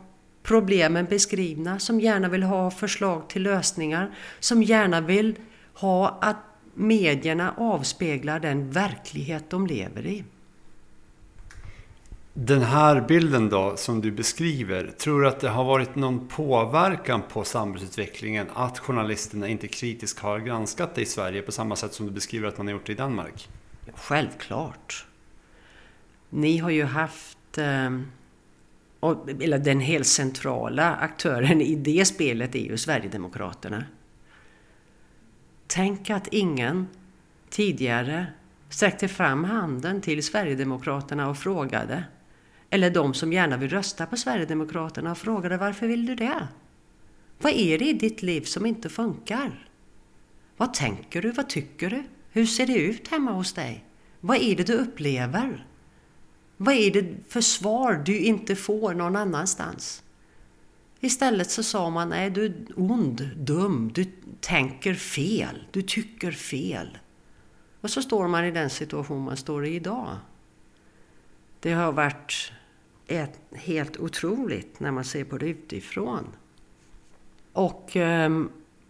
problemen 0.43 1.05
beskrivna, 1.05 1.79
som 1.79 2.01
gärna 2.01 2.29
vill 2.29 2.43
ha 2.43 2.71
förslag 2.71 3.29
till 3.29 3.43
lösningar, 3.43 4.15
som 4.41 4.63
gärna 4.63 5.01
vill 5.01 5.35
ha 5.75 6.19
att 6.21 6.37
medierna 6.75 7.55
avspeglar 7.57 8.41
den 8.41 8.71
verklighet 8.71 9.51
de 9.51 9.67
lever 9.67 10.07
i. 10.07 10.25
Den 12.37 12.63
här 12.63 13.01
bilden 13.01 13.49
då 13.49 13.77
som 13.77 14.01
du 14.01 14.11
beskriver, 14.11 14.91
tror 14.99 15.21
du 15.21 15.29
att 15.29 15.41
det 15.41 15.49
har 15.49 15.65
varit 15.65 15.95
någon 15.95 16.29
påverkan 16.29 17.23
på 17.29 17.45
samhällsutvecklingen 17.45 18.47
att 18.55 18.79
journalisterna 18.79 19.49
inte 19.49 19.69
kritiskt 19.69 20.19
har 20.19 20.39
granskat 20.39 20.95
det 20.95 21.01
i 21.03 21.07
Sverige 21.07 21.43
på 21.43 21.53
samma 21.53 21.77
sätt 21.77 21.95
som 21.95 22.07
du 22.07 22.13
beskriver 22.13 22.49
att 22.49 22.59
man 22.59 22.67
har 22.67 22.73
gjort 22.73 22.87
det 22.87 22.93
i 22.93 22.97
Danmark? 22.97 23.49
Självklart. 23.95 25.07
Ni 26.31 26.59
har 26.59 26.71
ju 26.71 26.85
haft, 26.85 27.59
eh, 27.59 27.91
eller 29.41 29.59
den 29.59 29.81
helt 29.81 30.07
centrala 30.07 30.95
aktören 30.95 31.61
i 31.61 31.75
det 31.75 32.05
spelet 32.05 32.55
är 32.55 32.65
ju 32.65 32.79
Sverigedemokraterna. 32.79 33.85
Tänk 35.75 36.11
att 36.11 36.27
ingen 36.27 36.87
tidigare 37.51 38.27
sträckte 38.69 39.09
fram 39.09 39.45
handen 39.45 40.01
till 40.01 40.23
Sverigedemokraterna 40.23 41.29
och 41.31 41.39
frågade 41.39 42.05
eller 42.71 42.91
de 42.91 43.15
som 43.15 43.33
gärna 43.33 43.57
vill 43.57 43.71
rösta 43.71 44.07
på 44.07 44.17
Sverigedemokraterna 44.17 45.11
och 45.11 45.19
frågade 45.19 45.57
varför 45.57 45.87
vill 45.87 46.07
du 46.07 46.15
det? 46.15 46.49
Vad 47.39 47.53
är 47.53 47.79
det 47.79 47.85
i 47.85 47.93
ditt 47.93 48.23
liv 48.23 48.41
som 48.41 48.67
inte 48.67 48.89
funkar? 48.89 49.69
Vad 50.57 50.75
tänker 50.75 51.23
du? 51.23 51.31
Vad 51.31 51.49
tycker 51.49 51.91
du? 51.91 52.03
Hur 52.31 52.47
ser 52.47 52.67
det 52.67 52.79
ut 52.79 53.09
hemma 53.09 53.33
hos 53.33 53.53
dig? 53.53 53.85
Vad 54.21 54.37
är 54.37 54.57
det 54.57 54.67
du 54.67 54.73
upplever? 54.73 55.67
Vad 56.57 56.75
är 56.75 56.91
det 56.91 57.15
för 57.29 57.41
svar 57.41 58.03
du 58.07 58.19
inte 58.19 58.57
får 58.57 58.95
någon 58.95 59.17
annanstans? 59.17 60.04
Istället 61.05 61.51
så 61.51 61.63
sa 61.63 61.91
man, 61.91 62.09
nej 62.09 62.31
du 62.31 62.45
är 62.45 62.55
ond, 62.77 63.31
dum, 63.37 63.91
du 63.95 64.05
tänker 64.41 64.95
fel, 64.95 65.65
du 65.71 65.83
tycker 65.83 66.33
fel. 66.33 66.99
Och 67.81 67.91
så 67.91 68.03
står 68.03 68.29
man 68.29 68.45
i 68.45 68.51
den 68.51 68.71
situation 68.71 69.25
man 69.25 69.37
står 69.37 69.67
i 69.67 69.75
idag. 69.75 70.17
Det 71.61 71.73
har 71.73 71.93
varit 71.93 72.53
ett, 73.07 73.41
helt 73.53 73.97
otroligt 73.97 74.81
när 74.81 74.91
man 74.91 75.05
ser 75.05 75.25
på 75.25 75.39
det 75.39 75.47
utifrån. 75.47 76.27
Och 77.53 77.97
eh, 77.97 78.45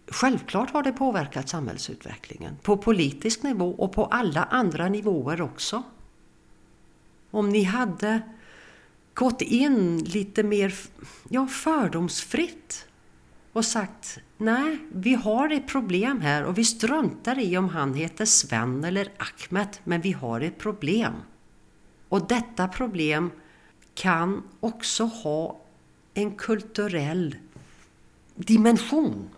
självklart 0.07 0.69
har 0.69 0.83
det 0.83 0.91
påverkat 0.91 1.49
samhällsutvecklingen 1.49 2.57
på 2.63 2.77
politisk 2.77 3.43
nivå 3.43 3.71
och 3.71 3.93
på 3.93 4.05
alla 4.05 4.43
andra 4.43 4.89
nivåer 4.89 5.41
också. 5.41 5.83
Om 7.31 7.49
ni 7.49 7.63
hade 7.63 8.21
gått 9.15 9.41
in 9.41 9.97
lite 9.97 10.43
mer 10.43 10.73
ja, 11.29 11.47
fördomsfritt 11.47 12.85
och 13.53 13.65
sagt 13.65 14.19
nej, 14.37 14.77
vi 14.93 15.13
har 15.13 15.49
ett 15.49 15.67
problem 15.67 16.21
här 16.21 16.43
och 16.43 16.57
vi 16.57 16.65
struntar 16.65 17.39
i 17.39 17.57
om 17.57 17.69
han 17.69 17.93
heter 17.93 18.25
Sven 18.25 18.83
eller 18.83 19.11
Ahmed, 19.17 19.77
men 19.83 20.01
vi 20.01 20.11
har 20.11 20.41
ett 20.41 20.57
problem. 20.57 21.13
Och 22.09 22.27
detta 22.27 22.67
problem 22.67 23.31
kan 23.93 24.43
också 24.59 25.03
ha 25.03 25.61
en 26.13 26.35
kulturell 26.35 27.35
dimension. 28.35 29.29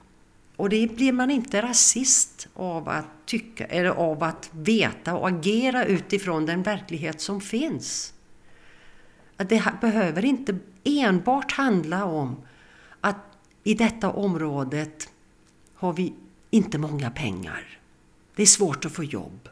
Och 0.55 0.69
det 0.69 0.95
blir 0.95 1.13
man 1.13 1.31
inte 1.31 1.61
rasist 1.61 2.47
av 2.53 2.89
att 2.89 3.05
tycka 3.25 3.65
eller 3.65 3.89
av 3.89 4.23
att 4.23 4.49
veta 4.51 5.15
och 5.15 5.27
agera 5.27 5.85
utifrån 5.85 6.45
den 6.45 6.63
verklighet 6.63 7.21
som 7.21 7.41
finns. 7.41 8.13
Att 9.37 9.49
det 9.49 9.73
behöver 9.81 10.25
inte 10.25 10.57
enbart 10.83 11.51
handla 11.51 12.05
om 12.05 12.35
att 13.01 13.37
i 13.63 13.73
detta 13.73 14.11
området 14.11 15.09
har 15.73 15.93
vi 15.93 16.13
inte 16.49 16.77
många 16.77 17.11
pengar. 17.11 17.79
Det 18.35 18.41
är 18.41 18.47
svårt 18.47 18.85
att 18.85 18.91
få 18.91 19.03
jobb. 19.03 19.49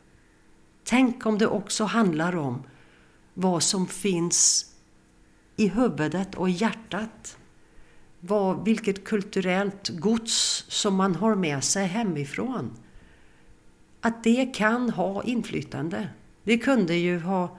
Tänk 0.83 1.25
om 1.25 1.37
det 1.37 1.47
också 1.47 1.83
handlar 1.83 2.35
om 2.35 2.63
vad 3.33 3.63
som 3.63 3.87
finns 3.87 4.71
i 5.55 5.67
huvudet 5.67 6.35
och 6.35 6.49
hjärtat. 6.49 7.37
Vad, 8.19 8.65
vilket 8.65 9.03
kulturellt 9.03 9.89
gods 9.89 10.65
som 10.67 10.95
man 10.95 11.15
har 11.15 11.35
med 11.35 11.63
sig 11.63 11.87
hemifrån. 11.87 12.77
Att 14.01 14.23
det 14.23 14.45
kan 14.55 14.89
ha 14.89 15.23
inflytande. 15.23 16.09
Det 16.43 16.57
kunde 16.57 16.95
ju 16.95 17.19
ha, 17.19 17.57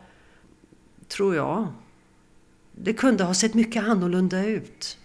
tror 1.08 1.34
jag, 1.34 1.68
det 2.78 2.92
kunde 2.92 3.24
ha 3.24 3.34
sett 3.34 3.54
mycket 3.54 3.84
annorlunda 3.84 4.44
ut. 4.44 4.98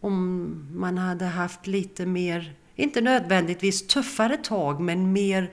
Om 0.00 0.66
man 0.74 0.98
hade 0.98 1.24
haft 1.24 1.66
lite 1.66 2.06
mer, 2.06 2.54
inte 2.74 3.00
nödvändigtvis 3.00 3.86
tuffare 3.86 4.36
tag, 4.36 4.80
men 4.80 5.12
mer 5.12 5.50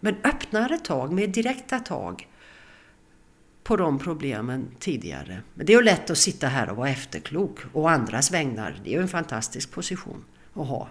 men 0.00 0.16
öppnare 0.24 0.78
tag, 0.78 1.12
mer 1.12 1.26
direkta 1.26 1.78
tag 1.78 2.28
på 3.62 3.76
de 3.76 3.98
problemen 3.98 4.68
tidigare. 4.78 5.42
Men 5.54 5.66
det 5.66 5.72
är 5.72 5.76
ju 5.76 5.82
lätt 5.82 6.10
att 6.10 6.18
sitta 6.18 6.46
här 6.46 6.70
och 6.70 6.76
vara 6.76 6.88
efterklok 6.88 7.58
och 7.72 7.90
andras 7.90 8.30
vägnar. 8.30 8.80
Det 8.84 8.90
är 8.90 8.94
ju 8.94 9.02
en 9.02 9.08
fantastisk 9.08 9.70
position 9.70 10.24
att 10.54 10.66
ha. 10.66 10.88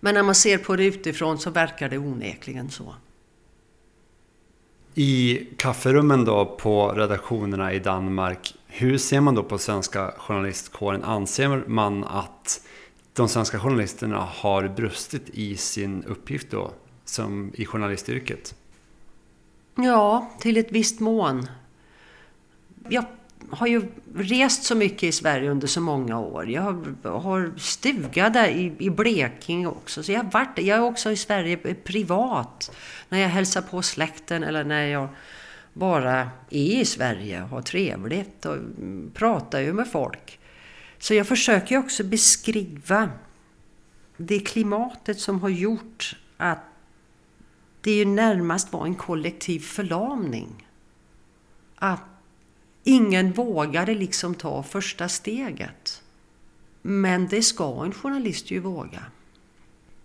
Men 0.00 0.14
när 0.14 0.22
man 0.22 0.34
ser 0.34 0.58
på 0.58 0.76
det 0.76 0.84
utifrån 0.84 1.38
så 1.38 1.50
verkar 1.50 1.88
det 1.88 1.98
onekligen 1.98 2.70
så. 2.70 2.94
I 4.94 5.46
kafferummen 5.56 6.24
då 6.24 6.44
på 6.44 6.92
redaktionerna 6.92 7.72
i 7.72 7.78
Danmark, 7.78 8.54
hur 8.70 8.98
ser 8.98 9.20
man 9.20 9.34
då 9.34 9.42
på 9.42 9.58
svenska 9.58 10.12
journalistkåren? 10.16 11.04
Anser 11.04 11.64
man 11.66 12.04
att 12.04 12.66
de 13.12 13.28
svenska 13.28 13.58
journalisterna 13.58 14.18
har 14.18 14.68
brustit 14.68 15.28
i 15.28 15.56
sin 15.56 16.04
uppgift 16.04 16.50
då, 16.50 16.70
som 17.04 17.52
i 17.54 17.66
journalistyrket? 17.66 18.54
Ja, 19.74 20.30
till 20.40 20.56
ett 20.56 20.72
visst 20.72 21.00
mån. 21.00 21.46
Jag 22.88 23.04
har 23.50 23.66
ju 23.66 23.82
rest 24.14 24.62
så 24.64 24.74
mycket 24.74 25.02
i 25.02 25.12
Sverige 25.12 25.50
under 25.50 25.66
så 25.66 25.80
många 25.80 26.18
år. 26.18 26.50
Jag 26.50 26.86
har, 27.04 27.58
stuga 27.58 28.30
där 28.30 28.48
i, 28.48 28.72
i 28.78 28.90
Blekinge 28.90 29.66
också. 29.66 30.02
Så 30.02 30.12
jag 30.12 30.22
har 30.22 30.30
varit 30.30 30.58
Jag 30.58 30.78
är 30.78 30.82
också 30.82 31.10
i 31.10 31.16
Sverige 31.16 31.56
privat. 31.74 32.76
När 33.08 33.18
jag 33.18 33.28
hälsar 33.28 33.62
på 33.62 33.82
släkten 33.82 34.42
eller 34.42 34.64
när 34.64 34.86
jag 34.86 35.08
bara 35.72 36.30
är 36.50 36.80
i 36.80 36.84
Sverige 36.84 37.42
och 37.42 37.48
har 37.48 37.62
trevligt 37.62 38.46
och 38.46 38.56
pratar 39.14 39.60
ju 39.60 39.72
med 39.72 39.88
folk. 39.88 40.40
Så 40.98 41.14
jag 41.14 41.26
försöker 41.26 41.78
också 41.78 42.04
beskriva 42.04 43.10
det 44.16 44.40
klimatet 44.40 45.20
som 45.20 45.40
har 45.40 45.48
gjort 45.48 46.16
att 46.36 46.64
det 47.80 47.90
ju 47.90 48.04
närmast 48.04 48.72
var 48.72 48.84
en 48.84 48.94
kollektiv 48.94 49.60
förlamning. 49.60 50.68
Att 51.74 52.04
ingen 52.84 53.32
vågade 53.32 53.94
liksom 53.94 54.34
ta 54.34 54.62
första 54.62 55.08
steget. 55.08 56.02
Men 56.82 57.28
det 57.28 57.42
ska 57.42 57.84
en 57.84 57.92
journalist 57.92 58.50
ju 58.50 58.58
våga. 58.58 59.02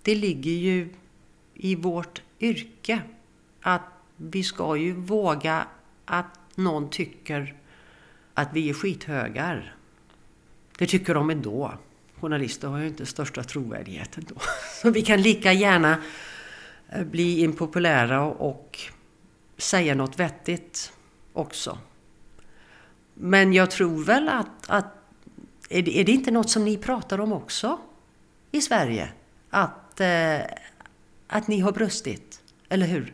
Det 0.02 0.16
ligger 0.16 0.52
ju 0.52 0.90
i 1.54 1.76
vårt 1.76 2.22
yrke 2.40 3.02
att 3.62 3.82
vi 4.18 4.44
ska 4.44 4.76
ju 4.76 4.94
våga 4.94 5.68
att 6.06 6.40
någon 6.56 6.90
tycker 6.90 7.56
att 8.34 8.50
vi 8.54 8.70
är 8.70 8.74
skithögar. 8.74 9.76
Det 10.78 10.88
tycker 10.88 11.14
de 11.14 11.30
ändå. 11.30 11.74
Journalister 12.20 12.68
har 12.68 12.80
ju 12.80 12.88
inte 12.88 13.06
största 13.06 13.44
trovärdigheten 13.44 14.26
då. 14.28 14.36
Så 14.82 14.90
vi 14.90 15.02
kan 15.02 15.22
lika 15.22 15.54
gärna 15.54 15.98
eh, 16.90 17.04
bli 17.04 17.40
impopulära 17.40 18.24
och 18.24 18.80
säga 19.58 19.96
något 19.96 20.20
vettigt 20.20 20.94
också. 21.34 21.78
Men 23.14 23.54
jag 23.54 23.72
tror 23.72 24.04
väl 24.04 24.30
att, 24.30 24.70
att 24.70 24.86
är, 25.70 25.82
det, 25.82 26.00
är 26.00 26.04
det 26.04 26.12
inte 26.12 26.32
något 26.32 26.50
som 26.50 26.66
ni 26.66 26.78
pratar 26.78 27.20
om 27.20 27.34
också 27.34 27.80
i 28.52 28.62
Sverige? 28.62 29.10
Att, 29.50 30.00
eh, 30.00 30.40
att 31.28 31.48
ni 31.48 31.60
har 31.60 31.72
brustit, 31.72 32.42
eller 32.70 32.88
hur? 32.88 33.14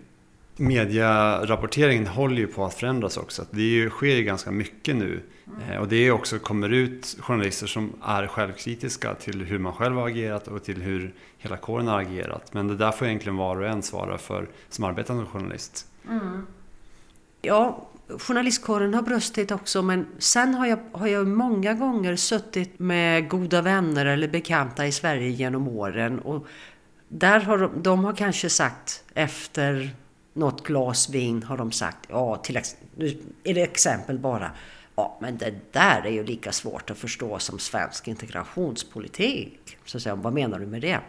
Mediarapporteringen 0.58 2.08
håller 2.08 2.38
ju 2.38 2.48
på 2.48 2.66
att 2.66 2.74
förändras 2.74 3.18
också. 3.18 3.46
Det 3.52 3.90
sker 3.90 4.16
ju 4.16 4.24
ganska 4.24 4.52
mycket 4.52 4.96
nu. 4.96 5.24
Eh, 5.70 5.78
och 5.78 5.88
det 5.88 5.96
är 5.96 6.12
också 6.12 6.40
kommer 6.40 6.70
ut 6.70 7.18
journalister 7.20 7.68
som 7.68 7.94
är 8.04 8.28
självkritiska 8.28 9.14
till 9.14 9.42
hur 9.42 9.60
man 9.60 9.74
själv 9.74 9.96
har 9.96 10.08
agerat 10.08 10.48
och 10.48 10.64
till 10.64 10.82
hur 10.82 11.14
hela 11.38 11.58
kåren 11.58 11.88
har 11.88 12.02
agerat. 12.02 12.54
Men 12.54 12.68
det 12.68 12.76
där 12.76 12.92
får 12.92 13.08
egentligen 13.08 13.38
var 13.38 13.62
och 13.62 13.68
en 13.68 13.84
svara 13.84 14.18
för 14.18 14.48
som 14.70 14.84
arbetar 14.84 15.16
som 15.16 15.26
journalist. 15.26 15.88
Mm. 16.10 16.48
Ja, 17.42 17.88
journalistkåren 18.18 18.94
har 18.94 19.02
brustit 19.02 19.52
också 19.52 19.82
men 19.82 20.06
sen 20.18 20.54
har 20.54 20.68
jag, 20.68 20.80
har 20.92 21.08
jag 21.08 21.28
många 21.28 21.74
gånger 21.74 22.16
suttit 22.16 22.80
med 22.80 23.30
goda 23.30 23.62
vänner 23.62 24.06
eller 24.06 24.28
bekanta 24.28 24.88
i 24.88 24.92
Sverige 24.92 25.30
genom 25.30 25.68
åren 25.68 26.20
och 26.20 26.48
där 27.08 27.40
har 27.40 27.58
de, 27.58 27.72
de 27.84 28.06
har 28.06 28.14
kanske 28.14 28.50
sagt 28.50 29.04
efter 29.14 29.96
något 30.34 30.64
glas 30.64 31.10
vin 31.10 31.44
har 31.44 31.58
de 31.58 31.72
sagt, 31.72 32.00
ja 32.10 32.36
till 32.36 32.62
nu 32.96 33.18
är 33.44 33.54
det 33.54 33.62
exempel 33.62 34.20
bara, 34.20 34.52
ja 34.96 35.18
men 35.22 35.38
det 35.38 35.54
där 35.72 36.06
är 36.06 36.12
ju 36.12 36.24
lika 36.24 36.52
svårt 36.52 36.90
att 36.90 36.98
förstå 36.98 37.40
som 37.40 37.60
svensk 37.60 38.08
integrationspolitik. 38.08 39.78
Så 39.86 40.00
säger 40.00 40.16
de, 40.16 40.22
vad 40.22 40.34
menar 40.34 40.60
du 40.60 40.66
med 40.66 40.82
det? 40.82 41.00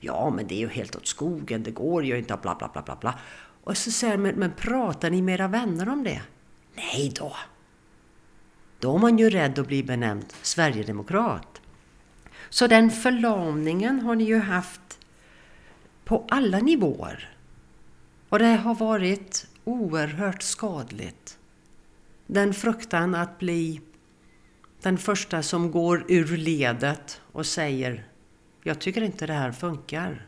Ja 0.00 0.32
men 0.36 0.46
det 0.46 0.54
är 0.54 0.58
ju 0.58 0.68
helt 0.68 0.96
åt 0.96 1.06
skogen, 1.06 1.62
det 1.62 1.70
går 1.70 2.04
ju 2.04 2.18
inte, 2.18 2.38
bla 2.42 2.54
bla 2.54 2.70
bla 2.72 2.82
bla 2.82 2.96
bla. 2.96 3.18
Och 3.64 3.76
så 3.76 3.90
säger 3.90 4.12
de, 4.12 4.22
men, 4.22 4.34
men 4.34 4.52
pratar 4.52 5.10
ni 5.10 5.22
med 5.22 5.34
era 5.34 5.48
vänner 5.48 5.88
om 5.88 6.04
det? 6.04 6.22
Nej 6.74 7.12
då. 7.18 7.36
Då 8.78 8.94
är 8.94 8.98
man 8.98 9.18
ju 9.18 9.30
rädd 9.30 9.58
att 9.58 9.66
bli 9.66 9.82
benämnd 9.82 10.26
Sverigedemokrat. 10.42 11.60
Så 12.48 12.66
den 12.66 12.90
förlamningen 12.90 14.00
har 14.00 14.14
ni 14.14 14.24
ju 14.24 14.38
haft 14.38 14.98
på 16.04 16.26
alla 16.28 16.58
nivåer. 16.58 17.30
Och 18.30 18.38
det 18.38 18.56
har 18.56 18.74
varit 18.74 19.46
oerhört 19.64 20.42
skadligt. 20.42 21.38
Den 22.26 22.54
fruktan 22.54 23.14
att 23.14 23.38
bli 23.38 23.80
den 24.82 24.98
första 24.98 25.42
som 25.42 25.70
går 25.70 26.04
ur 26.08 26.36
ledet 26.36 27.20
och 27.32 27.46
säger 27.46 28.06
Jag 28.62 28.78
tycker 28.78 29.02
inte 29.02 29.26
det 29.26 29.32
här 29.32 29.52
funkar. 29.52 30.26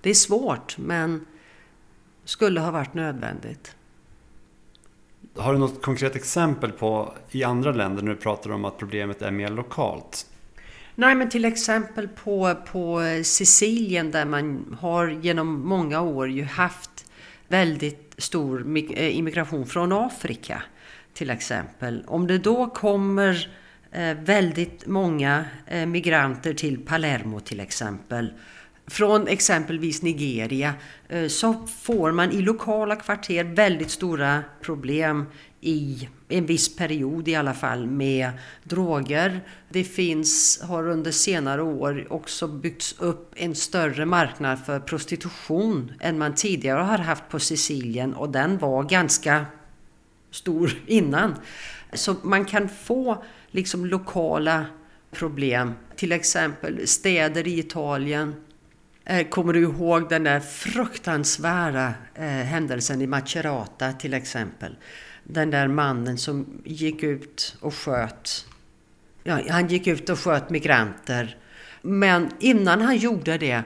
Det 0.00 0.10
är 0.10 0.14
svårt 0.14 0.78
men 0.78 1.26
skulle 2.24 2.60
ha 2.60 2.70
varit 2.70 2.94
nödvändigt. 2.94 3.76
Har 5.36 5.52
du 5.52 5.58
något 5.58 5.82
konkret 5.82 6.16
exempel 6.16 6.72
på 6.72 7.14
i 7.30 7.44
andra 7.44 7.72
länder 7.72 8.02
när 8.02 8.14
du 8.14 8.20
pratar 8.20 8.50
om 8.50 8.64
att 8.64 8.78
problemet 8.78 9.22
är 9.22 9.30
mer 9.30 9.50
lokalt? 9.50 10.26
Nej, 11.00 11.14
men 11.14 11.28
till 11.28 11.44
exempel 11.44 12.08
på, 12.08 12.54
på 12.66 13.00
Sicilien 13.24 14.10
där 14.10 14.24
man 14.24 14.76
har 14.80 15.08
genom 15.08 15.68
många 15.68 16.00
år 16.00 16.30
ju 16.30 16.44
haft 16.44 17.10
väldigt 17.48 18.14
stor 18.18 18.76
eh, 18.76 19.18
immigration 19.18 19.66
från 19.66 19.92
Afrika 19.92 20.62
till 21.14 21.30
exempel. 21.30 22.04
Om 22.06 22.26
det 22.26 22.38
då 22.38 22.66
kommer 22.66 23.48
eh, 23.92 24.14
väldigt 24.14 24.86
många 24.86 25.44
eh, 25.66 25.86
migranter 25.86 26.54
till 26.54 26.78
Palermo 26.78 27.40
till 27.40 27.60
exempel 27.60 28.32
från 28.88 29.28
exempelvis 29.28 30.02
Nigeria 30.02 30.74
eh, 31.08 31.26
så 31.28 31.66
får 31.66 32.12
man 32.12 32.32
i 32.32 32.42
lokala 32.42 32.96
kvarter 32.96 33.44
väldigt 33.44 33.90
stora 33.90 34.42
problem 34.60 35.26
i 35.60 36.08
en 36.28 36.46
viss 36.46 36.76
period 36.76 37.28
i 37.28 37.34
alla 37.34 37.54
fall 37.54 37.86
med 37.86 38.30
droger. 38.64 39.40
Det 39.68 39.84
finns, 39.84 40.60
har 40.62 40.88
under 40.88 41.10
senare 41.10 41.62
år 41.62 42.06
också 42.12 42.48
byggts 42.48 42.94
upp 42.98 43.32
en 43.36 43.54
större 43.54 44.06
marknad 44.06 44.58
för 44.66 44.80
prostitution 44.80 45.92
än 46.00 46.18
man 46.18 46.34
tidigare 46.34 46.80
har 46.80 46.98
haft 46.98 47.28
på 47.28 47.38
Sicilien 47.38 48.14
och 48.14 48.28
den 48.28 48.58
var 48.58 48.82
ganska 48.82 49.46
stor 50.30 50.72
innan. 50.86 51.34
Så 51.92 52.16
man 52.22 52.44
kan 52.44 52.68
få 52.68 53.24
liksom 53.50 53.86
lokala 53.86 54.66
problem. 55.10 55.72
Till 55.96 56.12
exempel 56.12 56.86
städer 56.86 57.46
i 57.46 57.58
Italien. 57.58 58.34
Eh, 59.04 59.28
kommer 59.28 59.52
du 59.52 59.60
ihåg 59.62 60.08
den 60.08 60.24
där 60.24 60.40
fruktansvärda 60.40 61.94
eh, 62.14 62.24
händelsen 62.24 63.02
i 63.02 63.06
Macerata 63.06 63.92
till 63.92 64.14
exempel? 64.14 64.76
Den 65.30 65.50
där 65.50 65.68
mannen 65.68 66.18
som 66.18 66.46
gick 66.64 67.02
ut 67.02 67.56
och 67.60 67.74
sköt. 67.74 68.46
Ja, 69.24 69.40
han 69.50 69.68
gick 69.68 69.86
ut 69.86 70.08
och 70.08 70.18
sköt 70.18 70.50
migranter. 70.50 71.36
Men 71.82 72.30
innan 72.38 72.80
han 72.80 72.96
gjorde 72.96 73.38
det, 73.38 73.62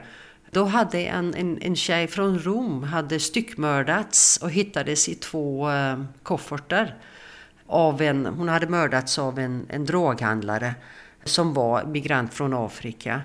då 0.51 0.65
hade 0.65 0.99
en, 0.99 1.33
en, 1.33 1.61
en 1.61 1.75
tjej 1.75 2.07
från 2.07 2.39
Rom 2.39 2.83
hade 2.83 3.19
styckmördats 3.19 4.37
och 4.37 4.51
hittades 4.51 5.09
i 5.09 5.15
två 5.15 5.71
eh, 5.71 6.03
kofferter. 6.23 6.95
Av 7.67 8.01
en, 8.01 8.25
hon 8.25 8.47
hade 8.47 8.67
mördats 8.67 9.19
av 9.19 9.39
en, 9.39 9.65
en 9.69 9.85
droghandlare 9.85 10.75
som 11.23 11.53
var 11.53 11.85
migrant 11.85 12.33
från 12.33 12.53
Afrika. 12.53 13.21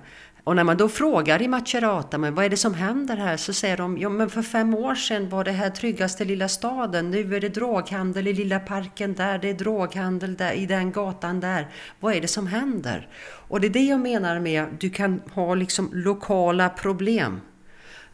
Och 0.48 0.56
när 0.56 0.64
man 0.64 0.76
då 0.76 0.88
frågar 0.88 1.42
i 1.42 1.48
Macerata, 1.48 2.18
men 2.18 2.34
vad 2.34 2.44
är 2.44 2.48
det 2.48 2.56
som 2.56 2.74
händer 2.74 3.16
här? 3.16 3.36
Så 3.36 3.52
säger 3.52 3.76
de, 3.76 3.98
ja 3.98 4.08
men 4.08 4.30
för 4.30 4.42
fem 4.42 4.74
år 4.74 4.94
sedan 4.94 5.28
var 5.28 5.44
det 5.44 5.52
här 5.52 5.70
tryggaste 5.70 6.24
lilla 6.24 6.48
staden. 6.48 7.10
Nu 7.10 7.36
är 7.36 7.40
det 7.40 7.48
droghandel 7.48 8.26
i 8.26 8.32
lilla 8.32 8.60
parken 8.60 9.14
där, 9.14 9.38
det 9.38 9.50
är 9.50 9.54
droghandel 9.54 10.36
där, 10.36 10.52
i 10.52 10.66
den 10.66 10.92
gatan 10.92 11.40
där. 11.40 11.68
Vad 12.00 12.14
är 12.14 12.20
det 12.20 12.28
som 12.28 12.46
händer? 12.46 13.08
Och 13.22 13.60
det 13.60 13.66
är 13.66 13.70
det 13.70 13.84
jag 13.84 14.00
menar 14.00 14.40
med, 14.40 14.66
du 14.80 14.90
kan 14.90 15.20
ha 15.34 15.54
liksom 15.54 15.90
lokala 15.92 16.68
problem. 16.68 17.40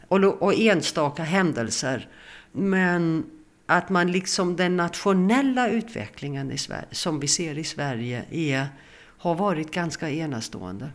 Och, 0.07 0.41
och 0.41 0.53
enstaka 0.53 1.23
händelser. 1.23 2.09
Men 2.51 3.25
att 3.65 3.89
man 3.89 4.11
liksom 4.11 4.55
den 4.55 4.77
nationella 4.77 5.69
utvecklingen 5.69 6.51
i 6.51 6.57
Sverige, 6.57 6.87
som 6.91 7.19
vi 7.19 7.27
ser 7.27 7.57
i 7.57 7.63
Sverige 7.63 8.25
är, 8.31 8.67
har 9.17 9.35
varit 9.35 9.71
ganska 9.71 10.09
enastående. 10.09 10.89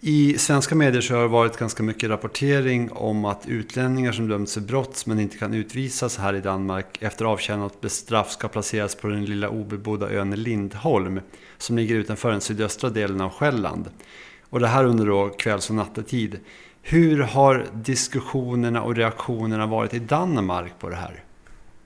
I 0.00 0.38
svenska 0.38 0.74
medier 0.74 1.00
så 1.00 1.14
har 1.14 1.22
det 1.22 1.28
varit 1.28 1.56
ganska 1.56 1.82
mycket 1.82 2.10
rapportering 2.10 2.92
om 2.92 3.24
att 3.24 3.46
utlänningar 3.46 4.12
som 4.12 4.28
dömts 4.28 4.54
för 4.54 4.60
brott 4.60 5.06
men 5.06 5.20
inte 5.20 5.38
kan 5.38 5.54
utvisas 5.54 6.18
här 6.18 6.34
i 6.34 6.40
Danmark 6.40 7.02
efter 7.02 7.24
avtjänat 7.24 7.80
bestraff 7.80 8.30
ska 8.30 8.48
placeras 8.48 8.94
på 8.94 9.08
den 9.08 9.24
lilla 9.24 9.48
obebodda 9.48 10.10
ön 10.10 10.30
Lindholm 10.30 11.20
som 11.58 11.76
ligger 11.76 11.94
utanför 11.94 12.30
den 12.30 12.40
sydöstra 12.40 12.90
delen 12.90 13.20
av 13.20 13.30
Själland. 13.30 13.90
Och 14.50 14.60
det 14.60 14.66
här 14.66 14.84
under 14.84 15.06
då 15.06 15.28
kvälls 15.28 15.70
och 15.70 15.76
nattetid. 15.76 16.40
Hur 16.82 17.22
har 17.22 17.66
diskussionerna 17.72 18.82
och 18.82 18.96
reaktionerna 18.96 19.66
varit 19.66 19.94
i 19.94 19.98
Danmark 19.98 20.78
på 20.78 20.88
det 20.88 20.96
här? 20.96 21.24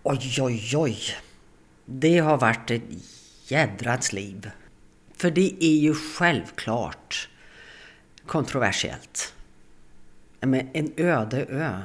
Oj, 0.03 0.37
oj, 0.41 0.77
oj. 0.77 0.99
Det 1.85 2.19
har 2.19 2.39
varit 2.39 2.71
ett 2.71 2.83
jädrans 3.49 4.13
liv. 4.13 4.51
För 5.17 5.31
det 5.31 5.65
är 5.65 5.77
ju 5.77 5.95
självklart 5.95 7.29
kontroversiellt. 8.31 9.35
Men 10.41 10.69
en 10.73 10.93
öde 10.97 11.45
ö. 11.45 11.83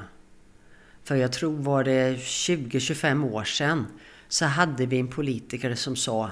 för 1.04 1.16
jag 1.16 1.32
tror 1.32 1.58
var 1.58 1.84
det 1.84 2.16
20-25 2.16 3.32
år 3.32 3.44
sedan, 3.44 3.86
så 4.28 4.46
hade 4.46 4.86
vi 4.86 5.00
en 5.00 5.08
politiker 5.08 5.76
som 5.76 5.96
sa 5.96 6.32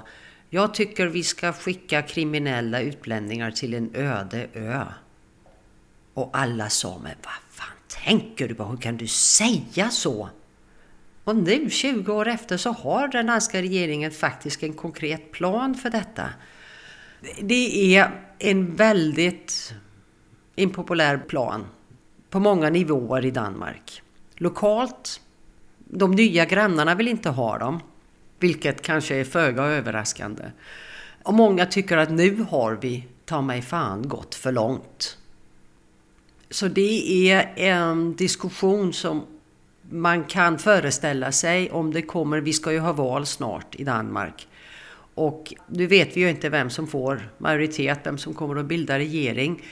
Jag 0.50 0.74
tycker 0.74 1.06
vi 1.06 1.22
ska 1.22 1.52
skicka 1.52 2.02
kriminella 2.02 2.80
utlänningar 2.80 3.50
till 3.50 3.74
en 3.74 3.94
öde 3.94 4.46
ö. 4.54 4.84
Och 6.14 6.30
alla 6.32 6.70
sa 6.70 6.98
men 7.02 7.16
vad 7.24 7.34
fan 7.50 7.76
tänker 8.04 8.48
du 8.48 8.54
på? 8.54 8.64
Hur 8.64 8.76
kan 8.76 8.96
du 8.96 9.06
säga 9.06 9.90
så? 9.90 10.28
Och 11.24 11.36
nu, 11.36 11.70
20 11.70 12.12
år 12.12 12.28
efter, 12.28 12.56
så 12.56 12.70
har 12.70 13.08
den 13.08 13.26
danska 13.26 13.62
regeringen 13.62 14.10
faktiskt 14.10 14.62
en 14.62 14.72
konkret 14.74 15.32
plan 15.32 15.74
för 15.74 15.90
detta. 15.90 16.28
Det 17.40 17.96
är 17.96 18.10
en 18.38 18.76
väldigt 18.76 19.74
impopulär 20.56 21.18
plan 21.18 21.66
på 22.30 22.40
många 22.40 22.70
nivåer 22.70 23.24
i 23.24 23.30
Danmark. 23.30 24.02
Lokalt, 24.36 25.20
de 25.78 26.10
nya 26.10 26.44
grannarna 26.44 26.94
vill 26.94 27.08
inte 27.08 27.30
ha 27.30 27.58
dem, 27.58 27.80
vilket 28.38 28.82
kanske 28.82 29.16
är 29.16 29.24
föga 29.24 29.62
överraskande. 29.62 30.44
Och 31.22 31.34
många 31.34 31.66
tycker 31.66 31.96
att 31.96 32.10
nu 32.10 32.46
har 32.50 32.78
vi, 32.80 33.06
ta 33.24 33.42
mig 33.42 33.62
fan, 33.62 34.08
gått 34.08 34.34
för 34.34 34.52
långt. 34.52 35.18
Så 36.50 36.68
det 36.68 37.30
är 37.30 37.52
en 37.56 38.16
diskussion 38.16 38.92
som 38.92 39.22
man 39.90 40.24
kan 40.24 40.58
föreställa 40.58 41.32
sig 41.32 41.70
om 41.70 41.92
det 41.92 42.02
kommer, 42.02 42.40
vi 42.40 42.52
ska 42.52 42.72
ju 42.72 42.78
ha 42.78 42.92
val 42.92 43.26
snart 43.26 43.74
i 43.74 43.84
Danmark. 43.84 44.48
Och 45.14 45.54
nu 45.66 45.86
vet 45.86 46.16
vi 46.16 46.20
ju 46.20 46.30
inte 46.30 46.48
vem 46.48 46.70
som 46.70 46.86
får 46.86 47.30
majoritet, 47.38 48.00
vem 48.04 48.18
som 48.18 48.34
kommer 48.34 48.56
att 48.56 48.66
bilda 48.66 48.98
regering. 48.98 49.62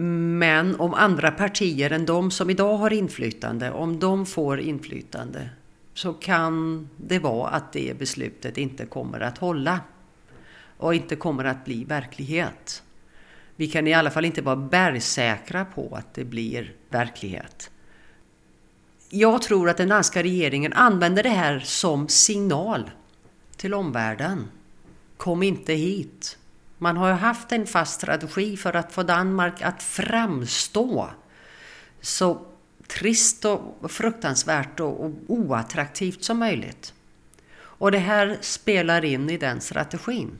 Men 0.00 0.80
om 0.80 0.94
andra 0.94 1.30
partier 1.30 1.92
än 1.92 2.06
de 2.06 2.30
som 2.30 2.50
idag 2.50 2.76
har 2.76 2.92
inflytande, 2.92 3.70
om 3.70 3.98
de 3.98 4.26
får 4.26 4.60
inflytande 4.60 5.50
så 5.94 6.12
kan 6.12 6.88
det 6.96 7.18
vara 7.18 7.50
att 7.50 7.72
det 7.72 7.98
beslutet 7.98 8.58
inte 8.58 8.86
kommer 8.86 9.20
att 9.20 9.38
hålla 9.38 9.80
och 10.76 10.94
inte 10.94 11.16
kommer 11.16 11.44
att 11.44 11.64
bli 11.64 11.84
verklighet. 11.84 12.82
Vi 13.56 13.66
kan 13.66 13.86
i 13.86 13.94
alla 13.94 14.10
fall 14.10 14.24
inte 14.24 14.42
vara 14.42 14.56
bergsäkra 14.56 15.64
på 15.64 15.96
att 15.96 16.14
det 16.14 16.24
blir 16.24 16.72
verklighet. 16.88 17.70
Jag 19.10 19.42
tror 19.42 19.68
att 19.68 19.76
den 19.76 19.88
danska 19.88 20.22
regeringen 20.22 20.72
använder 20.72 21.22
det 21.22 21.28
här 21.28 21.58
som 21.58 22.08
signal 22.08 22.90
till 23.56 23.74
omvärlden. 23.74 24.44
Kom 25.16 25.42
inte 25.42 25.72
hit. 25.72 26.37
Man 26.78 26.96
har 26.96 27.08
ju 27.08 27.14
haft 27.14 27.52
en 27.52 27.66
fast 27.66 27.94
strategi 27.94 28.56
för 28.56 28.76
att 28.76 28.92
få 28.92 29.02
Danmark 29.02 29.62
att 29.62 29.82
framstå 29.82 31.10
så 32.00 32.46
trist 32.86 33.44
och 33.44 33.90
fruktansvärt 33.90 34.80
och 34.80 35.10
oattraktivt 35.26 36.24
som 36.24 36.38
möjligt. 36.38 36.94
Och 37.60 37.90
det 37.90 37.98
här 37.98 38.38
spelar 38.40 39.04
in 39.04 39.30
i 39.30 39.36
den 39.36 39.60
strategin. 39.60 40.30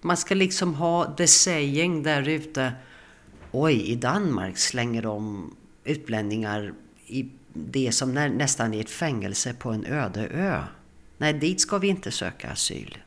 Man 0.00 0.16
ska 0.16 0.34
liksom 0.34 0.74
ha 0.74 1.14
the 1.16 1.26
saying 1.26 2.02
där 2.02 2.28
ute. 2.28 2.72
Oj, 3.52 3.82
i 3.82 3.94
Danmark 3.94 4.58
slänger 4.58 5.02
de 5.02 5.50
utlänningar 5.84 6.74
i 7.06 7.30
det 7.52 7.92
som 7.92 8.14
nästan 8.14 8.74
är 8.74 8.80
ett 8.80 8.90
fängelse 8.90 9.54
på 9.54 9.70
en 9.70 9.84
öde 9.84 10.26
ö. 10.26 10.62
Nej, 11.18 11.32
dit 11.32 11.60
ska 11.60 11.78
vi 11.78 11.88
inte 11.88 12.10
söka 12.10 12.50
asyl. 12.50 12.98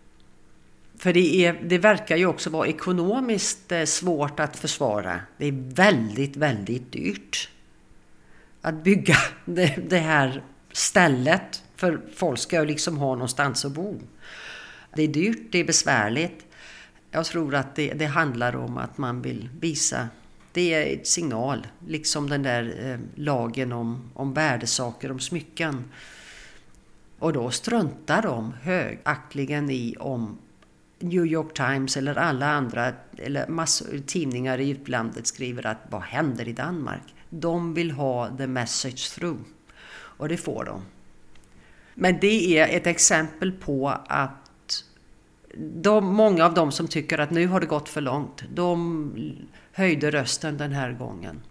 För 0.98 1.14
det, 1.14 1.46
är, 1.46 1.54
det 1.64 1.78
verkar 1.78 2.18
ju 2.18 2.26
också 2.26 2.50
vara 2.50 2.68
ekonomiskt 2.68 3.72
eh, 3.72 3.84
svårt 3.84 4.40
att 4.40 4.58
försvara. 4.58 5.20
Det 5.38 5.46
är 5.46 5.74
väldigt, 5.76 6.36
väldigt 6.36 6.92
dyrt 6.92 7.50
att 8.62 8.84
bygga 8.84 9.18
det, 9.46 9.90
det 9.90 10.00
här 10.00 10.44
stället. 10.72 11.64
För 11.76 12.02
folk 12.16 12.40
ska 12.40 12.60
ju 12.60 12.66
liksom 12.66 12.98
ha 12.98 13.14
någonstans 13.14 13.66
att 13.66 13.72
bo. 13.72 14.00
Det 14.96 15.04
är 15.04 15.08
dyrt, 15.08 15.52
det 15.52 15.60
är 15.60 15.64
besvärligt. 15.64 16.46
Jag 17.12 17.26
tror 17.26 17.56
att 17.56 17.76
det, 17.76 17.94
det 17.94 18.06
handlar 18.06 18.56
om 18.56 18.78
att 18.78 18.98
man 18.98 19.22
vill 19.22 19.50
visa 19.60 20.10
det 20.58 20.74
är 20.74 20.96
ett 20.96 21.08
signal, 21.08 21.68
liksom 21.88 22.30
den 22.30 22.44
där 22.44 22.90
eh, 22.92 23.00
lagen 23.24 23.72
om, 23.72 24.10
om 24.14 24.34
värdesaker, 24.34 25.12
om 25.12 25.20
smycken. 25.20 25.84
Och 27.20 27.34
då 27.34 27.52
struntar 27.52 28.22
de 28.22 28.54
högaktligen 28.62 29.70
i 29.70 29.96
om 30.00 30.38
New 31.00 31.26
York 31.26 31.54
Times 31.54 31.98
eller 31.98 32.16
alla 32.16 32.46
andra 32.46 32.94
eller 33.18 33.48
massor, 33.48 34.02
tidningar 34.06 34.58
i 34.58 34.70
utlandet 34.70 35.28
skriver 35.28 35.66
att 35.66 35.78
vad 35.90 36.02
händer 36.02 36.48
i 36.48 36.54
Danmark? 36.54 37.16
De 37.30 37.74
vill 37.74 37.92
ha 37.92 38.38
the 38.38 38.48
message 38.48 39.16
through. 39.16 39.40
Och 39.92 40.30
det 40.30 40.38
får 40.38 40.66
de. 40.66 40.82
Men 41.94 42.18
det 42.22 42.58
är 42.58 42.78
ett 42.78 42.88
exempel 42.88 43.52
på 43.52 43.94
att 44.08 44.84
de, 45.58 46.06
många 46.06 46.46
av 46.46 46.54
dem 46.54 46.72
som 46.72 46.88
tycker 46.88 47.18
att 47.18 47.32
nu 47.32 47.48
har 47.48 47.60
det 47.60 47.66
gått 47.66 47.90
för 47.90 48.02
långt, 48.02 48.44
de 48.54 49.12
höjde 49.72 50.12
rösten 50.12 50.58
den 50.58 50.72
här 50.72 50.92
gången. 50.92 51.42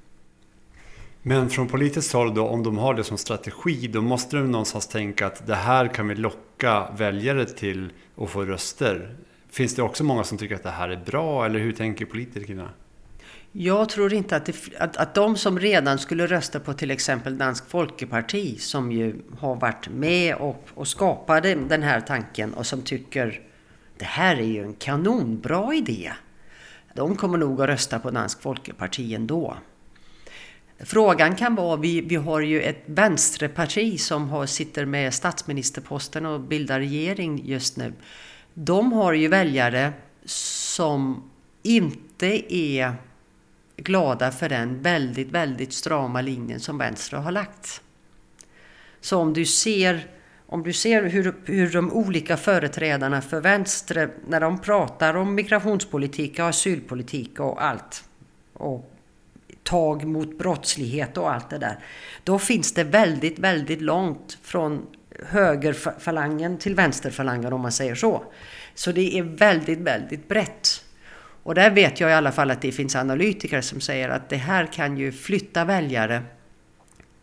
Men 1.22 1.50
från 1.50 1.68
politiskt 1.68 2.12
håll 2.12 2.35
då, 2.35 2.46
om 2.46 2.62
de 2.62 2.78
har 2.78 2.94
det 2.94 3.04
som 3.04 3.18
strategi, 3.18 3.87
då 3.87 4.02
måste 4.02 4.37
de 4.37 4.50
någonstans 4.50 4.87
tänka 4.87 5.26
att 5.26 5.46
det 5.46 5.54
här 5.54 5.88
kan 5.88 6.09
vi 6.09 6.14
locka 6.14 6.88
väljare 6.96 7.44
till 7.44 7.92
och 8.14 8.30
få 8.30 8.44
röster. 8.44 9.16
Finns 9.57 9.75
det 9.75 9.83
också 9.83 10.05
många 10.05 10.25
som 10.25 10.38
tycker 10.38 10.55
att 10.55 10.62
det 10.62 10.71
här 10.71 10.88
är 10.88 10.97
bra, 10.97 11.47
eller 11.47 11.59
hur 11.59 11.73
tänker 11.73 12.07
politikerna? 12.07 12.71
Jag 13.53 13.88
tror 13.88 14.12
inte 14.12 14.37
att, 14.37 14.47
det, 14.47 14.57
att, 14.79 14.97
att 14.97 15.14
de 15.14 15.37
som 15.37 15.59
redan 15.59 15.99
skulle 15.99 16.27
rösta 16.27 16.61
på 16.61 16.73
till 16.73 16.90
exempel 16.90 17.38
Dansk 17.38 17.71
Folkeparti, 17.71 18.61
som 18.61 18.92
ju 18.92 19.14
har 19.38 19.57
varit 19.57 19.88
med 19.88 20.35
och, 20.35 20.69
och 20.75 20.88
skapade 20.88 21.55
den 21.55 21.83
här 21.83 22.01
tanken 22.01 22.55
och 22.55 22.66
som 22.66 22.83
tycker 22.83 23.40
det 23.99 24.05
här 24.05 24.37
är 24.37 24.47
ju 24.47 24.62
en 24.62 24.75
kanonbra 24.75 25.75
idé. 25.75 26.12
De 26.95 27.16
kommer 27.16 27.38
nog 27.38 27.62
att 27.62 27.69
rösta 27.69 27.99
på 27.99 28.11
Dansk 28.11 28.42
Folkeparti 28.42 29.14
ändå. 29.14 29.57
Frågan 30.79 31.35
kan 31.35 31.55
vara, 31.55 31.77
vi, 31.77 32.01
vi 32.01 32.16
har 32.16 32.40
ju 32.40 32.62
ett 32.62 32.83
vänsterparti 32.87 34.01
som 34.01 34.29
har, 34.29 34.47
sitter 34.47 34.85
med 34.85 35.14
statsministerposten 35.14 36.27
och 36.27 36.40
bildar 36.40 36.79
regering 36.79 37.42
just 37.45 37.77
nu. 37.77 37.92
De 38.59 38.92
har 38.92 39.12
ju 39.12 39.29
väljare 39.29 39.92
som 40.25 41.31
inte 41.62 42.55
är 42.55 42.95
glada 43.77 44.31
för 44.31 44.49
den 44.49 44.83
väldigt, 44.83 45.31
väldigt 45.31 45.73
strama 45.73 46.21
linjen 46.21 46.61
som 46.61 46.79
vänster 46.79 47.16
har 47.16 47.33
lagt. 47.33 47.83
Så 49.01 49.19
om 49.19 49.33
du 49.33 49.45
ser, 49.45 50.07
om 50.47 50.62
du 50.62 50.73
ser 50.73 51.03
hur, 51.03 51.35
hur 51.45 51.73
de 51.73 51.92
olika 51.92 52.37
företrädarna 52.37 53.23
för 53.23 53.40
vänster, 53.40 54.11
när 54.29 54.40
de 54.40 54.59
pratar 54.59 55.14
om 55.14 55.35
migrationspolitik 55.35 56.38
och 56.38 56.47
asylpolitik 56.47 57.40
och 57.40 57.64
allt, 57.64 58.05
och 58.53 58.92
tag 59.62 60.05
mot 60.05 60.38
brottslighet 60.38 61.16
och 61.16 61.33
allt 61.33 61.51
det 61.51 61.59
där, 61.59 61.79
då 62.25 62.38
finns 62.38 62.73
det 62.73 62.85
väldigt, 62.85 63.38
väldigt 63.38 63.81
långt 63.81 64.38
från 64.42 64.87
högerfalangen 65.22 66.59
till 66.59 66.74
vänsterfalangen 66.74 67.52
om 67.52 67.61
man 67.61 67.72
säger 67.72 67.94
så. 67.94 68.24
Så 68.74 68.92
det 68.92 69.18
är 69.18 69.22
väldigt, 69.22 69.79
väldigt 69.79 70.29
brett. 70.29 70.85
Och 71.42 71.55
där 71.55 71.70
vet 71.70 72.00
jag 72.00 72.11
i 72.11 72.12
alla 72.12 72.33
fall 72.33 72.50
att 72.50 72.62
det 72.62 72.72
finns 72.72 72.96
analytiker 72.96 73.61
som 73.61 73.81
säger 73.81 74.09
att 74.09 74.29
det 74.29 74.37
här 74.37 74.66
kan 74.66 74.96
ju 74.96 75.12
flytta 75.12 75.64
väljare 75.64 76.22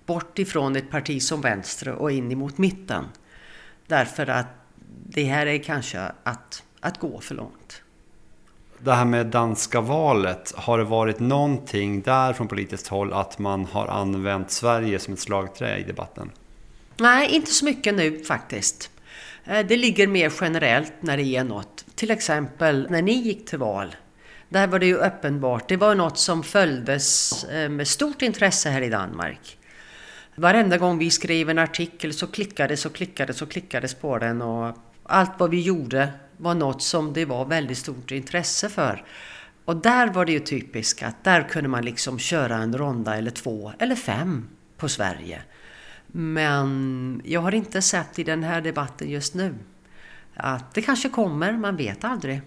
bort 0.05 0.39
ifrån 0.39 0.75
ett 0.75 0.89
parti 0.89 1.21
som 1.21 1.41
vänster 1.41 1.89
och 1.89 2.11
in 2.11 2.31
emot 2.31 2.57
mitten. 2.57 3.05
Därför 3.87 4.29
att 4.29 4.47
det 5.09 5.23
här 5.23 5.45
är 5.45 5.57
kanske 5.57 5.99
att, 6.23 6.63
att 6.79 6.99
gå 6.99 7.19
för 7.19 7.35
långt. 7.35 7.81
Det 8.79 8.93
här 8.93 9.05
med 9.05 9.27
danska 9.27 9.81
valet, 9.81 10.53
har 10.55 10.77
det 10.77 10.83
varit 10.83 11.19
någonting 11.19 12.01
där 12.01 12.33
från 12.33 12.47
politiskt 12.47 12.87
håll 12.87 13.13
att 13.13 13.39
man 13.39 13.65
har 13.65 13.87
använt 13.87 14.51
Sverige 14.51 14.99
som 14.99 15.13
ett 15.13 15.19
slagträ 15.19 15.77
i 15.77 15.83
debatten? 15.83 16.31
Nej, 16.97 17.29
inte 17.29 17.51
så 17.51 17.65
mycket 17.65 17.95
nu 17.95 18.23
faktiskt. 18.23 18.89
Eh, 19.45 19.65
det 19.65 19.77
ligger 19.77 20.07
mer 20.07 20.33
generellt 20.41 20.93
när 20.99 21.17
det 21.17 21.23
är 21.23 21.43
något. 21.43 21.85
Till 21.95 22.11
exempel 22.11 22.87
när 22.89 23.01
ni 23.01 23.13
gick 23.13 23.49
till 23.49 23.59
val. 23.59 23.95
Där 24.49 24.67
var 24.67 24.79
det 24.79 24.85
ju 24.85 24.95
uppenbart. 24.95 25.69
Det 25.69 25.77
var 25.77 25.95
något 25.95 26.19
som 26.19 26.43
följdes 26.43 27.43
eh, 27.43 27.69
med 27.69 27.87
stort 27.87 28.21
intresse 28.21 28.69
här 28.69 28.81
i 28.81 28.89
Danmark. 28.89 29.57
Varenda 30.35 30.77
gång 30.77 30.97
vi 30.97 31.09
skrev 31.09 31.49
en 31.49 31.59
artikel 31.59 32.13
så 32.13 32.27
klickades 32.27 32.85
och 32.85 32.95
klickades 32.95 33.41
och 33.41 33.51
klickades 33.51 33.93
på 33.93 34.17
den 34.17 34.41
och 34.41 34.77
allt 35.03 35.31
vad 35.37 35.49
vi 35.49 35.61
gjorde 35.61 36.09
var 36.37 36.53
något 36.53 36.81
som 36.81 37.13
det 37.13 37.25
var 37.25 37.45
väldigt 37.45 37.77
stort 37.77 38.11
intresse 38.11 38.69
för. 38.69 39.05
Och 39.65 39.75
där 39.75 40.07
var 40.07 40.25
det 40.25 40.31
ju 40.31 40.39
typiskt 40.39 41.03
att 41.03 41.23
där 41.23 41.49
kunde 41.49 41.69
man 41.69 41.85
liksom 41.85 42.19
köra 42.19 42.55
en 42.55 42.77
ronda 42.77 43.17
eller 43.17 43.31
två 43.31 43.73
eller 43.79 43.95
fem 43.95 44.47
på 44.77 44.89
Sverige. 44.89 45.41
Men 46.15 47.21
jag 47.25 47.41
har 47.41 47.53
inte 47.53 47.81
sett 47.81 48.19
i 48.19 48.23
den 48.23 48.43
här 48.43 48.61
debatten 48.61 49.09
just 49.09 49.33
nu 49.33 49.55
att 50.33 50.73
det 50.73 50.81
kanske 50.81 51.09
kommer, 51.09 51.53
man 51.53 51.75
vet 51.75 52.03
aldrig. 52.03 52.41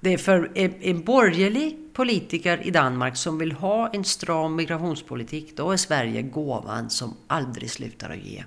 Det 0.00 0.12
är 0.12 0.18
för 0.18 0.50
en, 0.54 1.04
borgerlig 1.04 1.78
politiker 1.92 2.66
i 2.66 2.70
Danmark 2.70 3.16
som 3.16 3.38
vill 3.38 3.52
ha 3.52 3.90
en 3.92 4.04
stram 4.04 4.56
migrationspolitik, 4.56 5.56
då 5.56 5.72
är 5.72 5.76
Sverige 5.76 6.22
gåvan 6.22 6.90
som 6.90 7.16
aldrig 7.26 7.70
slutar 7.70 8.10
att 8.10 8.24
ge. 8.24 8.44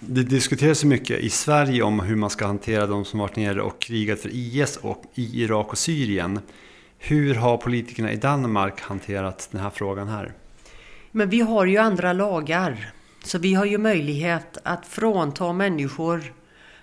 Det 0.00 0.22
diskuteras 0.22 0.78
så 0.78 0.86
mycket 0.86 1.20
i 1.20 1.30
Sverige 1.30 1.82
om 1.82 2.00
hur 2.00 2.16
man 2.16 2.30
ska 2.30 2.46
hantera 2.46 2.86
de 2.86 3.04
som 3.04 3.20
varit 3.20 3.36
nere 3.36 3.62
och 3.62 3.80
krigat 3.80 4.20
för 4.20 4.30
IS 4.32 4.76
och 4.76 5.04
i 5.14 5.42
Irak 5.42 5.68
och 5.68 5.78
Syrien. 5.78 6.40
Hur 6.98 7.34
har 7.34 7.56
politikerna 7.56 8.12
i 8.12 8.16
Danmark 8.16 8.80
hanterat 8.80 9.48
den 9.52 9.60
här 9.60 9.70
frågan 9.70 10.08
här? 10.08 10.32
Men 11.16 11.28
vi 11.28 11.40
har 11.40 11.66
ju 11.66 11.76
andra 11.76 12.12
lagar. 12.12 12.92
Så 13.24 13.38
vi 13.38 13.54
har 13.54 13.64
ju 13.64 13.78
möjlighet 13.78 14.58
att 14.62 14.86
frånta 14.86 15.52
människor 15.52 16.22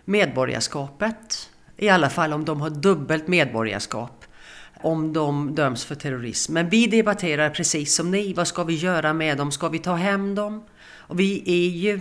medborgarskapet. 0.05 1.49
I 1.77 1.89
alla 1.89 2.09
fall 2.09 2.33
om 2.33 2.45
de 2.45 2.61
har 2.61 2.69
dubbelt 2.69 3.27
medborgarskap. 3.27 4.25
Om 4.81 5.13
de 5.13 5.55
döms 5.55 5.85
för 5.85 5.95
terrorism. 5.95 6.53
Men 6.53 6.69
vi 6.69 6.87
debatterar 6.87 7.49
precis 7.49 7.95
som 7.95 8.11
ni. 8.11 8.33
Vad 8.33 8.47
ska 8.47 8.63
vi 8.63 8.75
göra 8.75 9.13
med 9.13 9.37
dem? 9.37 9.51
Ska 9.51 9.69
vi 9.69 9.79
ta 9.79 9.95
hem 9.95 10.35
dem? 10.35 10.63
Och 10.89 11.19
vi 11.19 11.43
är 11.45 11.69
ju 11.69 11.99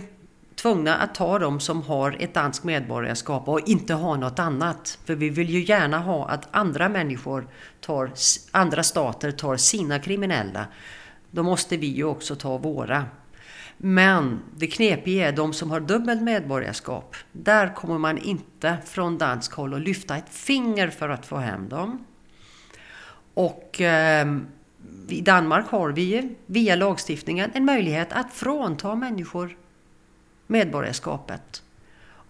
tvungna 0.55 0.95
att 0.95 1.15
ta 1.15 1.39
dem 1.39 1.59
som 1.59 1.81
har 1.81 2.15
ett 2.19 2.33
danskt 2.33 2.63
medborgarskap 2.63 3.47
och 3.47 3.67
inte 3.67 3.93
ha 3.93 4.15
något 4.15 4.39
annat. 4.39 4.99
För 5.05 5.15
vi 5.15 5.29
vill 5.29 5.49
ju 5.49 5.63
gärna 5.63 5.99
ha 5.99 6.29
att 6.29 6.47
andra 6.51 6.89
människor 6.89 7.47
tar, 7.81 8.11
andra 8.51 8.83
stater 8.83 9.31
tar 9.31 9.57
sina 9.57 9.99
kriminella. 9.99 10.67
Då 11.35 11.43
måste 11.43 11.77
vi 11.77 11.87
ju 11.87 12.03
också 12.03 12.35
ta 12.35 12.57
våra. 12.57 13.05
Men 13.77 14.39
det 14.55 14.67
knepiga 14.67 15.27
är 15.27 15.31
de 15.31 15.53
som 15.53 15.71
har 15.71 15.79
dubbelt 15.79 16.21
medborgarskap. 16.21 17.15
Där 17.31 17.75
kommer 17.75 17.97
man 17.97 18.17
inte 18.17 18.77
från 18.85 19.17
dansk 19.17 19.53
håll 19.53 19.73
att 19.73 19.81
lyfta 19.81 20.17
ett 20.17 20.29
finger 20.29 20.89
för 20.89 21.09
att 21.09 21.25
få 21.25 21.37
hem 21.37 21.69
dem. 21.69 22.05
Och 23.33 23.81
eh, 23.81 24.27
i 25.07 25.21
Danmark 25.21 25.67
har 25.69 25.89
vi 25.89 26.01
ju 26.01 26.35
via 26.45 26.75
lagstiftningen 26.75 27.51
en 27.53 27.65
möjlighet 27.65 28.13
att 28.13 28.33
frånta 28.33 28.95
människor 28.95 29.57
medborgarskapet 30.47 31.63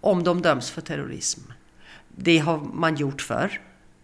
om 0.00 0.24
de 0.24 0.42
döms 0.42 0.70
för 0.70 0.80
terrorism. 0.80 1.40
Det 2.08 2.38
har 2.38 2.58
man 2.58 2.96
gjort 2.96 3.22
förr. 3.22 3.60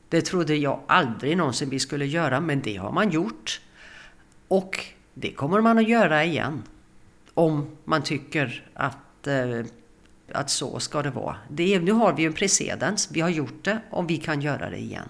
Det 0.09 0.21
trodde 0.21 0.57
jag 0.57 0.81
aldrig 0.87 1.37
någonsin 1.37 1.71
vi 1.71 1.79
skulle 1.79 2.07
göra, 2.07 2.41
men 2.41 2.61
det 2.61 2.77
har 2.77 2.93
man 2.93 3.11
gjort. 3.11 3.61
Och 4.51 4.85
det 5.15 5.33
kommer 5.33 5.61
man 5.61 5.79
att 5.79 5.89
göra 5.89 6.25
igen. 6.25 6.63
Om 7.35 7.67
man 7.85 8.03
tycker 8.03 8.69
att, 8.75 9.27
eh, 9.27 9.65
att 10.33 10.51
så 10.51 10.81
ska 10.81 11.03
det 11.03 11.11
vara. 11.11 11.37
Det 11.49 11.75
är, 11.75 11.81
nu 11.81 11.93
har 11.93 12.13
vi 12.13 12.25
en 12.25 12.33
precedens, 12.33 13.09
vi 13.13 13.21
har 13.21 13.29
gjort 13.29 13.65
det 13.65 13.81
och 13.91 14.11
vi 14.11 14.17
kan 14.17 14.41
göra 14.41 14.71
det 14.71 14.79
igen. 14.79 15.09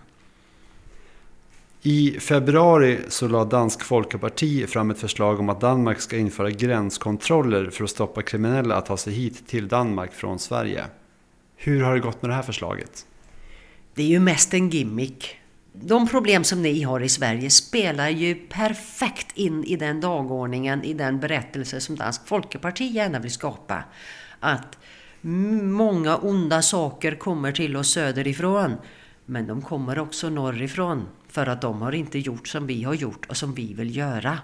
I 1.83 2.11
februari 2.21 2.99
så 3.09 3.29
lade 3.29 3.51
Dansk 3.51 3.83
Folkeparti 3.83 4.67
fram 4.67 4.91
ett 4.91 4.99
förslag 4.99 5.41
om 5.41 5.49
att 5.49 5.61
Danmark 5.61 6.01
ska 6.01 6.17
införa 6.17 6.51
gränskontroller 6.51 7.71
för 7.71 7.85
att 7.85 7.91
stoppa 7.91 8.23
kriminella 8.23 8.77
att 8.77 8.87
ta 8.87 8.97
sig 8.97 9.13
hit 9.13 9.47
till 9.47 9.69
Danmark 9.69 10.13
från 10.13 10.39
Sverige. 10.39 10.85
Hur 11.57 11.83
har 11.83 11.95
det 11.95 12.01
gått 12.01 12.23
med 12.23 12.31
det 12.31 12.35
här 12.35 12.43
förslaget? 12.43 13.07
Det 13.95 14.03
är 14.03 14.07
ju 14.07 14.21
mest 14.21 14.55
en 14.55 14.71
gimmick. 14.71 15.40
De 15.83 16.09
problem 16.09 16.45
som 16.45 16.63
ni 16.63 16.83
har 16.83 17.01
i 17.01 17.09
Sverige 17.09 17.51
spelar 17.51 18.09
ju 18.09 18.35
perfekt 18.35 19.37
in 19.37 19.65
i 19.65 19.77
den 19.77 20.01
dagordningen, 20.01 20.85
i 20.85 20.95
den 20.95 21.21
berättelse 21.21 21.81
som 21.81 21.97
Dansk 21.97 22.27
Folkeparti 22.27 22.85
gärna 22.93 23.19
vill 23.19 23.31
skapa. 23.31 23.85
Att 24.41 24.79
många 25.21 26.17
onda 26.17 26.63
saker 26.63 27.15
kommer 27.15 27.53
till 27.53 27.77
oss 27.77 27.93
söderifrån, 27.93 28.77
men 29.27 29.47
de 29.47 29.63
kommer 29.63 29.99
också 29.99 30.31
norrifrån. 30.31 31.09
För 31.29 31.47
att 31.47 31.61
de 31.61 31.83
har 31.83 31.93
inte 31.93 32.19
gjort 32.19 32.49
som 32.49 32.67
vi 32.67 32.83
har 32.83 32.95
gjort 32.95 33.27
och 33.27 33.37
som 33.37 33.55
vi 33.55 33.75
vill 33.75 33.97
göra. 33.97 34.39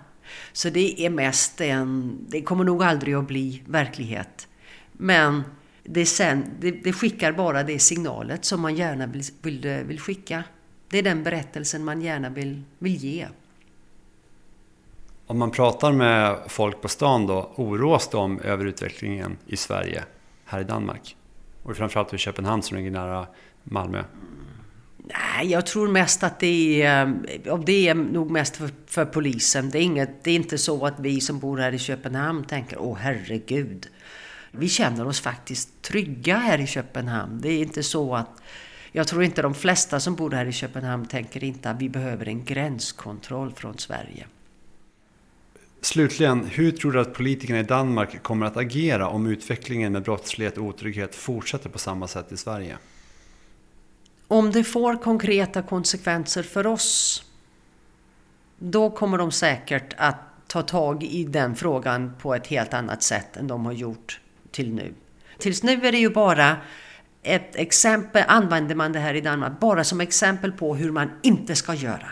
Så 0.52 0.70
det 0.70 1.06
är 1.06 1.10
mest 1.10 1.60
en... 1.60 2.18
Det 2.28 2.42
kommer 2.42 2.64
nog 2.64 2.82
aldrig 2.82 3.14
att 3.14 3.28
bli 3.28 3.62
verklighet. 3.66 4.48
Men 4.92 5.42
det, 5.84 6.06
sen, 6.06 6.44
det, 6.60 6.70
det 6.70 6.92
skickar 6.92 7.32
bara 7.32 7.62
det 7.62 7.78
signalet 7.78 8.44
som 8.44 8.60
man 8.60 8.76
gärna 8.76 9.06
vill, 9.06 9.22
vill, 9.42 9.84
vill 9.86 10.00
skicka. 10.00 10.44
Det 10.88 10.98
är 10.98 11.02
den 11.02 11.22
berättelsen 11.22 11.84
man 11.84 12.02
gärna 12.02 12.28
vill, 12.28 12.62
vill 12.78 12.96
ge. 12.96 13.26
Om 15.26 15.38
man 15.38 15.50
pratar 15.50 15.92
med 15.92 16.38
folk 16.46 16.82
på 16.82 16.88
stan 16.88 17.26
då, 17.26 17.52
oroas 17.54 18.08
de 18.08 18.40
över 18.40 18.64
utvecklingen 18.64 19.36
i 19.46 19.56
Sverige, 19.56 20.04
här 20.44 20.60
i 20.60 20.64
Danmark? 20.64 21.16
Och 21.62 21.76
framförallt 21.76 22.14
i 22.14 22.18
Köpenhamn 22.18 22.62
som 22.62 22.76
ligger 22.76 22.90
nära 22.90 23.26
Malmö. 23.64 24.02
Nej, 25.08 25.50
jag 25.50 25.66
tror 25.66 25.88
mest 25.88 26.22
att 26.22 26.40
det 26.40 26.82
är, 26.82 27.14
och 27.50 27.64
det 27.64 27.88
är 27.88 27.94
nog 27.94 28.30
mest 28.30 28.56
för, 28.56 28.70
för, 28.86 29.04
polisen. 29.04 29.70
Det 29.70 29.78
är, 29.78 29.82
inget, 29.82 30.24
det 30.24 30.30
är 30.30 30.36
inte 30.36 30.58
så 30.58 30.86
att 30.86 31.00
vi 31.00 31.20
som 31.20 31.38
bor 31.38 31.58
här 31.58 31.72
i 31.72 31.78
Köpenhamn 31.78 32.44
tänker, 32.44 32.78
åh 32.78 32.96
herregud. 33.00 33.88
Vi 34.50 34.68
känner 34.68 35.06
oss 35.06 35.20
faktiskt 35.20 35.82
trygga 35.82 36.36
här 36.36 36.60
i 36.60 36.66
Köpenhamn. 36.66 37.40
Det 37.40 37.48
är 37.48 37.58
inte 37.58 37.82
så 37.82 38.14
att, 38.14 38.42
jag 38.96 39.08
tror 39.08 39.22
inte 39.22 39.42
de 39.42 39.54
flesta 39.54 40.00
som 40.00 40.14
bor 40.14 40.30
här 40.30 40.46
i 40.46 40.52
Köpenhamn 40.52 41.06
tänker 41.06 41.44
inte 41.44 41.70
att 41.70 41.80
vi 41.80 41.88
behöver 41.88 42.28
en 42.28 42.44
gränskontroll 42.44 43.52
från 43.52 43.78
Sverige. 43.78 44.26
Slutligen, 45.80 46.44
hur 46.44 46.72
tror 46.72 46.92
du 46.92 47.00
att 47.00 47.14
politikerna 47.14 47.60
i 47.60 47.62
Danmark 47.62 48.22
kommer 48.22 48.46
att 48.46 48.56
agera 48.56 49.08
om 49.08 49.26
utvecklingen 49.26 49.92
med 49.92 50.02
brottslighet 50.02 50.58
och 50.58 50.64
otrygghet 50.64 51.14
fortsätter 51.14 51.68
på 51.68 51.78
samma 51.78 52.08
sätt 52.08 52.32
i 52.32 52.36
Sverige? 52.36 52.76
Om 54.28 54.52
det 54.52 54.64
får 54.64 55.02
konkreta 55.02 55.62
konsekvenser 55.62 56.42
för 56.42 56.66
oss, 56.66 57.24
då 58.58 58.90
kommer 58.90 59.18
de 59.18 59.32
säkert 59.32 59.94
att 59.96 60.20
ta 60.46 60.62
tag 60.62 61.02
i 61.02 61.24
den 61.24 61.56
frågan 61.56 62.12
på 62.20 62.34
ett 62.34 62.46
helt 62.46 62.74
annat 62.74 63.02
sätt 63.02 63.36
än 63.36 63.46
de 63.46 63.66
har 63.66 63.72
gjort 63.72 64.20
till 64.50 64.74
nu. 64.74 64.94
Tills 65.38 65.62
nu 65.62 65.86
är 65.86 65.92
det 65.92 65.98
ju 65.98 66.10
bara 66.10 66.56
ett 67.26 67.56
exempel, 67.56 68.24
använder 68.28 68.74
man 68.74 68.92
det 68.92 68.98
här 68.98 69.14
i 69.14 69.20
Danmark 69.20 69.60
bara 69.60 69.84
som 69.84 70.00
exempel 70.00 70.52
på 70.52 70.76
hur 70.76 70.92
man 70.92 71.10
inte 71.22 71.54
ska 71.54 71.74
göra. 71.74 72.10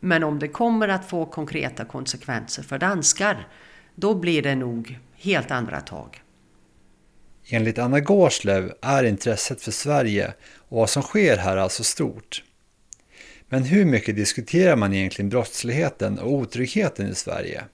Men 0.00 0.24
om 0.24 0.38
det 0.38 0.48
kommer 0.48 0.88
att 0.88 1.10
få 1.10 1.26
konkreta 1.26 1.84
konsekvenser 1.84 2.62
för 2.62 2.78
danskar, 2.78 3.48
då 3.94 4.14
blir 4.14 4.42
det 4.42 4.54
nog 4.54 4.98
helt 5.14 5.50
andra 5.50 5.80
tag. 5.80 6.22
Enligt 7.50 7.78
Anna 7.78 8.00
Gårdslöv 8.00 8.72
är 8.82 9.04
intresset 9.04 9.62
för 9.62 9.70
Sverige 9.70 10.34
och 10.56 10.76
vad 10.76 10.90
som 10.90 11.02
sker 11.02 11.36
här 11.36 11.56
alltså 11.56 11.84
stort. 11.84 12.42
Men 13.48 13.62
hur 13.62 13.84
mycket 13.84 14.16
diskuterar 14.16 14.76
man 14.76 14.92
egentligen 14.94 15.28
brottsligheten 15.28 16.18
och 16.18 16.32
otryggheten 16.32 17.08
i 17.08 17.14
Sverige? 17.14 17.64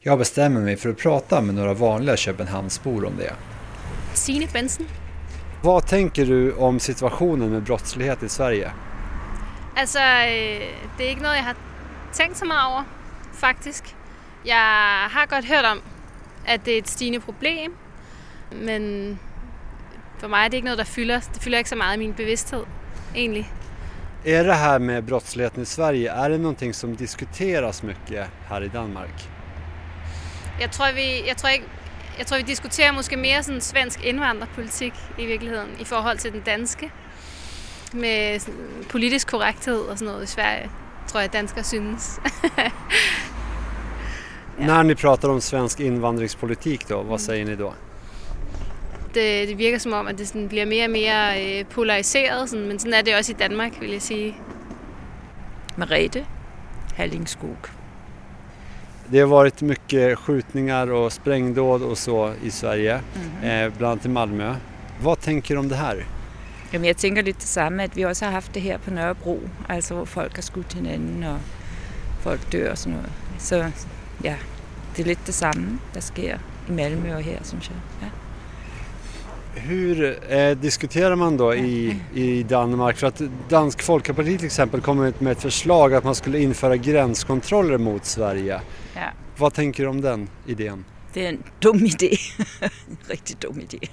Jag 0.00 0.18
bestämmer 0.18 0.60
mig 0.60 0.76
för 0.76 0.88
att 0.88 0.98
prata 0.98 1.40
med 1.40 1.54
några 1.54 1.74
vanliga 1.74 2.16
Köpenhamnsbor 2.16 3.04
om 3.04 3.12
det. 3.18 3.32
Signe 4.14 4.46
Benson. 4.52 4.86
Vad 5.62 5.86
tänker 5.86 6.26
du 6.26 6.52
om 6.52 6.80
situationen 6.80 7.50
med 7.50 7.62
brottslighet 7.62 8.22
i 8.22 8.28
Sverige? 8.28 8.72
Alltså, 9.76 9.98
det 9.98 11.04
är 11.04 11.10
inte 11.10 11.22
något 11.22 11.36
jag 11.36 11.42
har 11.42 11.56
tänkt 12.12 12.36
så 12.36 12.44
mycket 12.44 12.58
över, 12.64 12.84
faktiskt. 13.32 13.94
Jag 14.42 15.08
har 15.08 15.26
godt 15.26 15.44
hört 15.44 15.64
om, 15.64 15.80
att 16.46 16.64
det 16.64 16.72
är 16.72 16.78
ett 16.78 16.86
stigande 16.86 17.20
problem, 17.20 17.74
men 18.62 19.18
för 20.18 20.28
mig 20.28 20.46
är 20.46 20.50
det 20.50 20.56
inte 20.56 20.68
något, 20.70 20.78
der 20.78 20.84
fyller. 20.84 21.22
Det 21.34 21.40
fyller 21.40 21.58
inte 21.58 21.70
så 21.70 21.76
mycket 21.76 21.94
i 21.94 21.98
min 21.98 22.12
bevidsthed, 22.12 22.64
egentlig. 23.14 23.50
Är 24.24 24.44
det 24.44 24.54
här 24.54 24.78
med 24.78 25.04
brottsligheten 25.04 25.62
i 25.62 25.66
Sverige, 25.66 26.12
är 26.12 26.30
det 26.30 26.38
någonting 26.38 26.74
som 26.74 26.96
diskuteras 26.96 27.82
mycket 27.82 28.28
här 28.48 28.64
i 28.64 28.68
Danmark? 28.68 29.28
Jag 30.60 30.72
tror, 30.72 30.92
vi, 30.94 31.28
jag 31.28 31.38
tror, 31.38 31.52
ikke, 31.52 31.64
jag 32.18 32.26
tror 32.26 32.38
vi 32.38 32.42
diskuterar 32.42 32.92
måske 32.92 33.16
mer 33.16 33.42
sådan 33.42 33.60
svensk 33.60 34.04
indvandrerpolitik 34.04 34.92
i 35.18 35.26
virkeligheden 35.26 35.68
i 35.80 35.84
forhold 35.84 36.18
til 36.18 36.32
den 36.32 36.40
danske. 36.40 36.90
Med 37.92 38.40
politisk 38.88 39.28
korrekthed 39.28 39.80
och 39.80 39.98
sånt 39.98 40.22
i 40.22 40.26
Sverige, 40.26 40.70
tror 41.08 41.22
jag 41.22 41.32
danskar 41.32 41.62
synes. 41.62 42.20
ja. 44.58 44.66
När 44.66 44.82
ni 44.82 44.94
pratar 44.94 45.28
om 45.28 45.40
svensk 45.40 45.80
invandringspolitik 45.80 46.88
då, 46.88 47.02
vad 47.02 47.20
säger 47.20 47.44
ni 47.44 47.56
då? 47.56 47.74
det, 49.18 49.46
det 49.46 49.54
virker 49.54 49.78
som 49.78 49.92
om, 49.92 50.06
at 50.06 50.18
det 50.18 50.28
sådan 50.28 50.48
bliver 50.48 50.66
mere 50.66 50.84
og 50.84 50.90
mere 50.90 51.58
øh, 51.58 51.64
polariseret, 51.64 52.50
sådan, 52.50 52.68
men 52.68 52.78
sådan 52.78 52.94
er 52.94 53.02
det 53.02 53.16
også 53.16 53.32
i 53.32 53.34
Danmark, 53.34 53.80
vil 53.80 53.90
jeg 53.90 54.02
sige. 54.02 54.36
Merete 55.76 56.26
Hallingskog. 56.96 57.56
Det 59.10 59.20
har 59.20 59.26
varit 59.26 59.62
mycket 59.62 60.18
skjutningar 60.18 60.92
och 60.92 61.12
sprängdåd 61.12 61.82
och 61.82 61.98
så 61.98 62.32
i 62.42 62.50
Sverige, 62.50 63.00
mm. 63.42 63.72
bland 63.78 63.92
annat 63.92 64.06
i 64.06 64.08
Malmö. 64.08 64.54
Vad 65.02 65.20
tänker 65.20 65.54
du 65.54 65.60
om 65.60 65.68
det 65.68 65.76
här? 65.76 66.06
Jamen, 66.70 66.88
jag 66.88 66.96
tänker 66.96 67.22
lite 67.22 67.40
detsamma, 67.40 67.84
att 67.84 67.96
vi 67.96 68.06
också 68.06 68.24
har 68.24 68.32
haft 68.32 68.52
det 68.52 68.60
här 68.60 68.78
på 68.78 68.90
Nørrebro, 68.90 69.38
alltså 69.68 69.94
hvor 69.94 70.06
folk 70.06 70.36
har 70.36 70.42
skudt 70.42 70.74
hinanden 70.74 71.24
och 71.24 71.40
folk 72.22 72.50
dör 72.50 72.72
och 72.72 72.86
noget. 72.86 73.10
Så 73.38 73.54
ja, 74.22 74.34
det 74.96 75.02
är 75.02 75.06
lite 75.06 75.22
detsamma, 75.26 75.78
der 75.92 76.00
sker 76.00 76.38
i 76.68 76.72
Malmö 76.72 77.16
och 77.16 77.22
här, 77.22 77.40
synes 77.42 77.70
jag. 77.70 78.08
Ja. 78.08 78.17
Hur 79.58 80.18
eh, 80.32 80.56
diskuterar 80.56 81.16
man 81.16 81.36
då 81.36 81.54
i, 81.54 81.96
i 82.14 82.42
Danmark? 82.42 82.96
För 82.96 83.06
att 83.06 83.22
Dansk 83.48 83.82
Folkparti 83.82 84.36
till 84.36 84.46
exempel 84.46 84.80
kommer 84.80 85.12
med 85.18 85.32
ett 85.32 85.42
förslag 85.42 85.94
att 85.94 86.04
man 86.04 86.14
skulle 86.14 86.38
införa 86.38 86.76
gränskontroller 86.76 87.78
mot 87.78 88.04
Sverige. 88.04 88.60
Ja. 88.94 89.10
Vad 89.36 89.54
tänker 89.54 89.82
du 89.82 89.88
om 89.88 90.00
den 90.00 90.28
idén? 90.46 90.84
Det 91.12 91.24
er 91.24 91.28
en 91.28 91.42
dum 91.62 91.78
idé. 91.78 92.18
en 92.88 92.96
rigtig 93.10 93.42
dum 93.42 93.60
idé, 93.60 93.88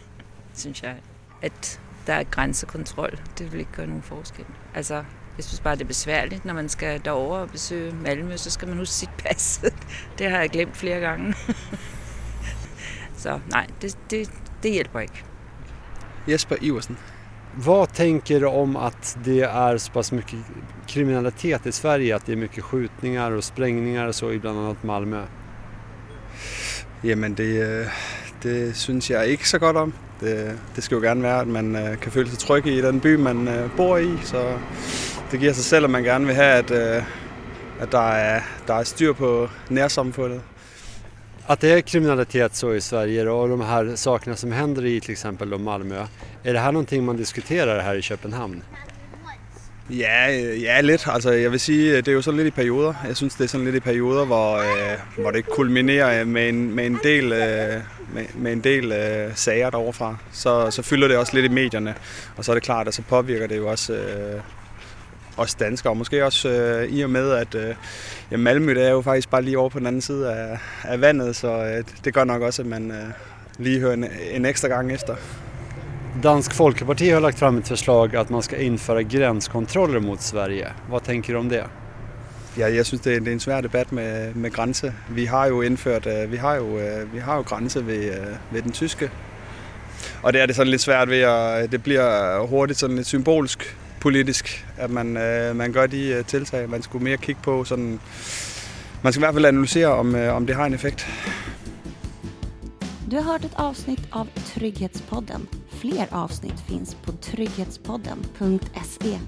synes 0.54 0.84
jeg. 0.84 0.95
At 1.41 1.80
der 2.08 2.13
er 2.13 2.23
grænsekontrol, 2.23 3.19
det 3.38 3.51
vil 3.51 3.60
ikke 3.60 3.71
gøre 3.71 3.88
nogen 3.88 4.04
forskel. 4.04 4.45
Altså, 4.75 4.95
jeg 5.38 5.43
synes 5.43 5.60
bare, 5.60 5.75
det 5.75 5.82
er 5.82 5.88
besværligt, 5.88 6.45
når 6.45 6.54
man 6.54 6.69
skal 6.69 7.06
derover 7.06 7.38
og 7.38 7.49
besøge 7.49 7.95
Malmø, 7.95 8.38
så 8.38 8.51
skal 8.51 8.67
man 8.67 8.78
huske 8.78 8.93
sit 8.93 9.10
pas. 9.17 9.62
det 10.17 10.30
har 10.30 10.39
jeg 10.39 10.49
glemt 10.49 10.78
flere 10.78 10.99
gange. 10.99 11.34
så 13.23 13.39
nej, 13.51 13.67
det, 13.82 13.97
det, 14.10 14.30
det 14.63 14.71
hjælper 14.71 14.99
ikke. 14.99 15.23
Jesper 16.26 16.58
Iversen. 16.62 16.98
Vad 17.56 17.94
tänker 17.94 18.40
du 18.40 18.46
om 18.46 18.76
att 18.76 19.18
det 19.24 19.42
är 19.42 19.78
så 19.78 19.92
pass 19.92 20.12
mycket 20.12 20.40
kriminalitet 20.88 21.66
i 21.66 21.72
Sverige? 21.72 22.16
Att 22.16 22.26
det 22.26 22.32
är 22.32 22.36
mycket 22.36 22.64
skjutningar 22.64 23.32
och 23.32 23.44
sprängningar 23.44 24.08
och 24.08 24.16
så 24.16 24.32
i 24.32 24.40
bland 24.40 24.60
annat 24.60 24.84
Malmö? 24.84 25.24
Jamen 27.02 27.34
det, 27.34 27.88
det 28.44 28.76
synes 28.78 29.10
jeg 29.10 29.28
ikke 29.28 29.50
så 29.50 29.60
godt 29.60 29.78
om. 29.78 29.94
Det, 30.20 30.60
det 30.76 30.84
skal 30.84 30.96
jo 30.96 31.02
gerne 31.02 31.24
være, 31.24 31.42
at 31.42 31.48
man 31.48 31.76
øh, 31.76 32.00
kan 32.00 32.12
føle 32.12 32.30
sig 32.30 32.40
tryg 32.40 32.66
i 32.66 32.82
den 32.82 33.00
by, 33.00 33.16
man 33.16 33.48
øh, 33.48 33.70
bor 33.78 33.98
i. 33.98 34.18
Så 34.24 34.58
det 35.32 35.40
giver 35.40 35.54
sig 35.54 35.64
selv, 35.64 35.86
at 35.86 35.92
man 35.92 36.04
gerne 36.04 36.26
vil 36.26 36.36
have, 36.36 36.54
at, 36.54 36.72
øh, 36.72 37.04
at 37.80 37.92
der, 37.92 38.10
er, 38.10 38.42
der 38.68 38.74
er 38.74 38.84
styr 38.84 39.14
på 39.14 39.50
nærsamfundet. 39.70 40.42
Att 41.48 41.60
det 41.60 41.70
är 41.70 41.82
kriminalitet 41.82 42.56
så 42.56 42.74
i 42.74 42.82
Sverige 42.82 43.30
och 43.30 43.50
de 43.50 43.62
här 43.62 43.96
sakerna 43.96 44.36
som 44.36 44.52
händer 44.52 44.86
i 44.86 45.00
till 45.00 45.12
exempel 45.12 45.50
då 45.50 45.58
Malmö. 45.58 46.06
Är 46.44 46.54
det 46.54 46.60
här 46.60 46.72
någonting 46.72 47.06
man 47.06 47.18
diskuterar 47.18 47.80
här 47.80 47.96
i 47.96 48.02
Köpenhamn? 48.02 48.62
Ja, 49.88 50.30
ja, 50.30 50.82
lidt. 50.82 51.08
Altså, 51.08 51.32
jeg 51.32 51.52
vil 51.52 51.60
sige, 51.60 51.98
det 51.98 52.08
er 52.08 52.14
jo 52.14 52.22
sådan 52.22 52.38
lidt 52.38 52.48
i 52.48 52.52
perioder. 52.52 52.94
Jeg 53.08 53.16
synes, 53.16 53.36
det 53.36 53.44
er 53.44 53.48
sådan 53.48 53.66
lidt 53.66 53.76
i 53.76 53.80
perioder, 53.80 54.26
hvor, 54.26 54.58
øh, 54.58 54.98
hvor 55.18 55.32
det 55.32 55.46
kulminerer 55.46 56.26
med 56.26 56.50
en, 56.50 56.76
med 56.76 56.86
en 56.86 57.00
del, 57.04 57.34
øh, 57.34 57.82
med, 58.14 58.26
med 58.36 58.52
en 58.52 58.60
del 58.60 58.92
øh, 58.92 59.36
sager 59.36 59.70
deroverfra. 59.70 60.18
Så, 60.32 60.72
så 60.72 60.82
fylder 60.82 61.08
det 61.08 61.18
også 61.18 61.34
lidt 61.34 61.46
i 61.46 61.54
medierne, 61.54 61.96
og 62.38 62.46
så 62.46 62.52
er 62.52 62.54
det 62.54 62.64
klart, 62.64 62.88
at 62.88 62.94
så 62.94 63.02
påvirker 63.02 63.48
det 63.48 63.58
jo 63.58 63.68
også, 63.68 63.94
øh, 63.94 64.42
også 65.38 65.56
danskere. 65.60 65.91
Og 65.91 65.98
måske 65.98 66.26
også 66.26 66.50
øh, 66.50 66.89
i 66.89 67.02
og 67.02 67.10
med, 67.10 67.32
at 67.32 67.56
øh, 67.56 67.76
ja, 68.32 68.38
Malmø 68.38 68.76
det 68.76 68.86
er 68.86 68.91
jo 68.91 69.02
faktisk 69.02 69.30
bare 69.30 69.41
lige 69.41 69.60
over 69.60 69.69
på 69.69 69.80
den 69.80 69.88
anden 69.88 70.02
side 70.02 70.34
af, 70.34 70.60
af 70.84 71.02
vandet, 71.02 71.36
så 71.36 71.48
øh, 71.48 71.84
det 72.06 72.13
gør 72.13 72.24
nok 72.24 72.41
også, 72.41 72.62
at 72.62 72.67
man 72.67 72.91
øh, 72.91 73.08
lige 73.58 73.80
hører 73.80 73.93
en, 73.93 74.06
en 74.32 74.45
ekstra 74.45 74.67
gang 74.67 74.91
efter. 74.91 75.15
Dansk 76.24 76.54
Folkeparti 76.54 77.08
har 77.08 77.19
lagt 77.19 77.39
fram 77.39 77.58
ett 77.58 77.67
förslag 77.67 78.15
att 78.15 78.30
man 78.30 78.41
ska 78.41 78.56
införa 78.56 79.02
gränskontroller 79.02 80.00
mot 80.00 80.21
Sverige. 80.21 80.67
Vad 80.89 81.02
tänker 81.02 81.34
du 81.34 81.39
om 81.39 81.50
det? 81.50 81.63
Ja, 82.58 82.76
jeg 82.76 82.86
synes, 82.86 83.02
det 83.02 83.15
er, 83.15 83.19
det 83.19 83.28
er 83.28 83.32
en 83.32 83.39
svær 83.39 83.62
debat 83.62 83.91
med, 83.91 84.34
med 84.34 84.52
grænse. 84.52 84.93
Vi 85.10 85.26
har 85.26 85.48
jo 85.48 85.62
indført, 85.62 86.08
øh, 86.08 86.32
vi 86.32 86.38
har 86.38 86.56
jo, 86.56 86.80
øh, 86.80 87.13
vi 87.13 87.19
har 87.19 87.36
jo 87.36 87.41
grænse 87.41 87.88
ved, 87.88 88.04
øh, 88.06 88.28
ved 88.52 88.62
den 88.62 88.71
tyske. 88.71 89.12
Og 90.24 90.34
det 90.34 90.41
er 90.41 90.45
det 90.45 90.56
sådan 90.56 90.71
lidt 90.71 90.82
svært 90.82 91.10
ved, 91.10 91.21
at 91.21 91.71
det 91.71 91.84
bliver 91.84 92.39
hurtigt 92.45 92.80
sådan 92.80 92.95
lidt 92.95 93.08
symbolsk 93.08 93.78
politisk, 94.06 94.65
at 94.78 94.89
man, 94.89 95.18
øh, 95.18 95.56
man 95.56 95.74
gør 95.74 95.88
de 95.88 96.08
øh, 96.08 96.26
tiltag. 96.26 96.70
Man 96.70 96.82
skulle 96.82 97.04
mere 97.04 97.18
kigge 97.18 97.41
på 97.44 97.63
sådan, 97.63 98.00
man 99.04 99.13
skal 99.13 99.20
i 99.20 99.26
hvert 99.26 99.34
fald 99.34 99.46
analysere, 99.46 99.88
om, 99.88 100.15
øh, 100.15 100.36
om 100.36 100.46
det 100.48 100.56
har 100.56 100.65
en 100.65 100.74
effekt. 100.74 101.08
Du 103.12 103.15
har 103.15 103.24
hört 103.32 103.46
ett 103.46 103.56
avsnitt 103.56 104.02
av 104.12 104.28
Trygghetspodden. 104.54 105.48
Fler 105.82 106.06
avsnitt 106.12 106.60
finns 106.68 106.96
på 107.04 107.12
trygghetspodden.se. 107.22 109.20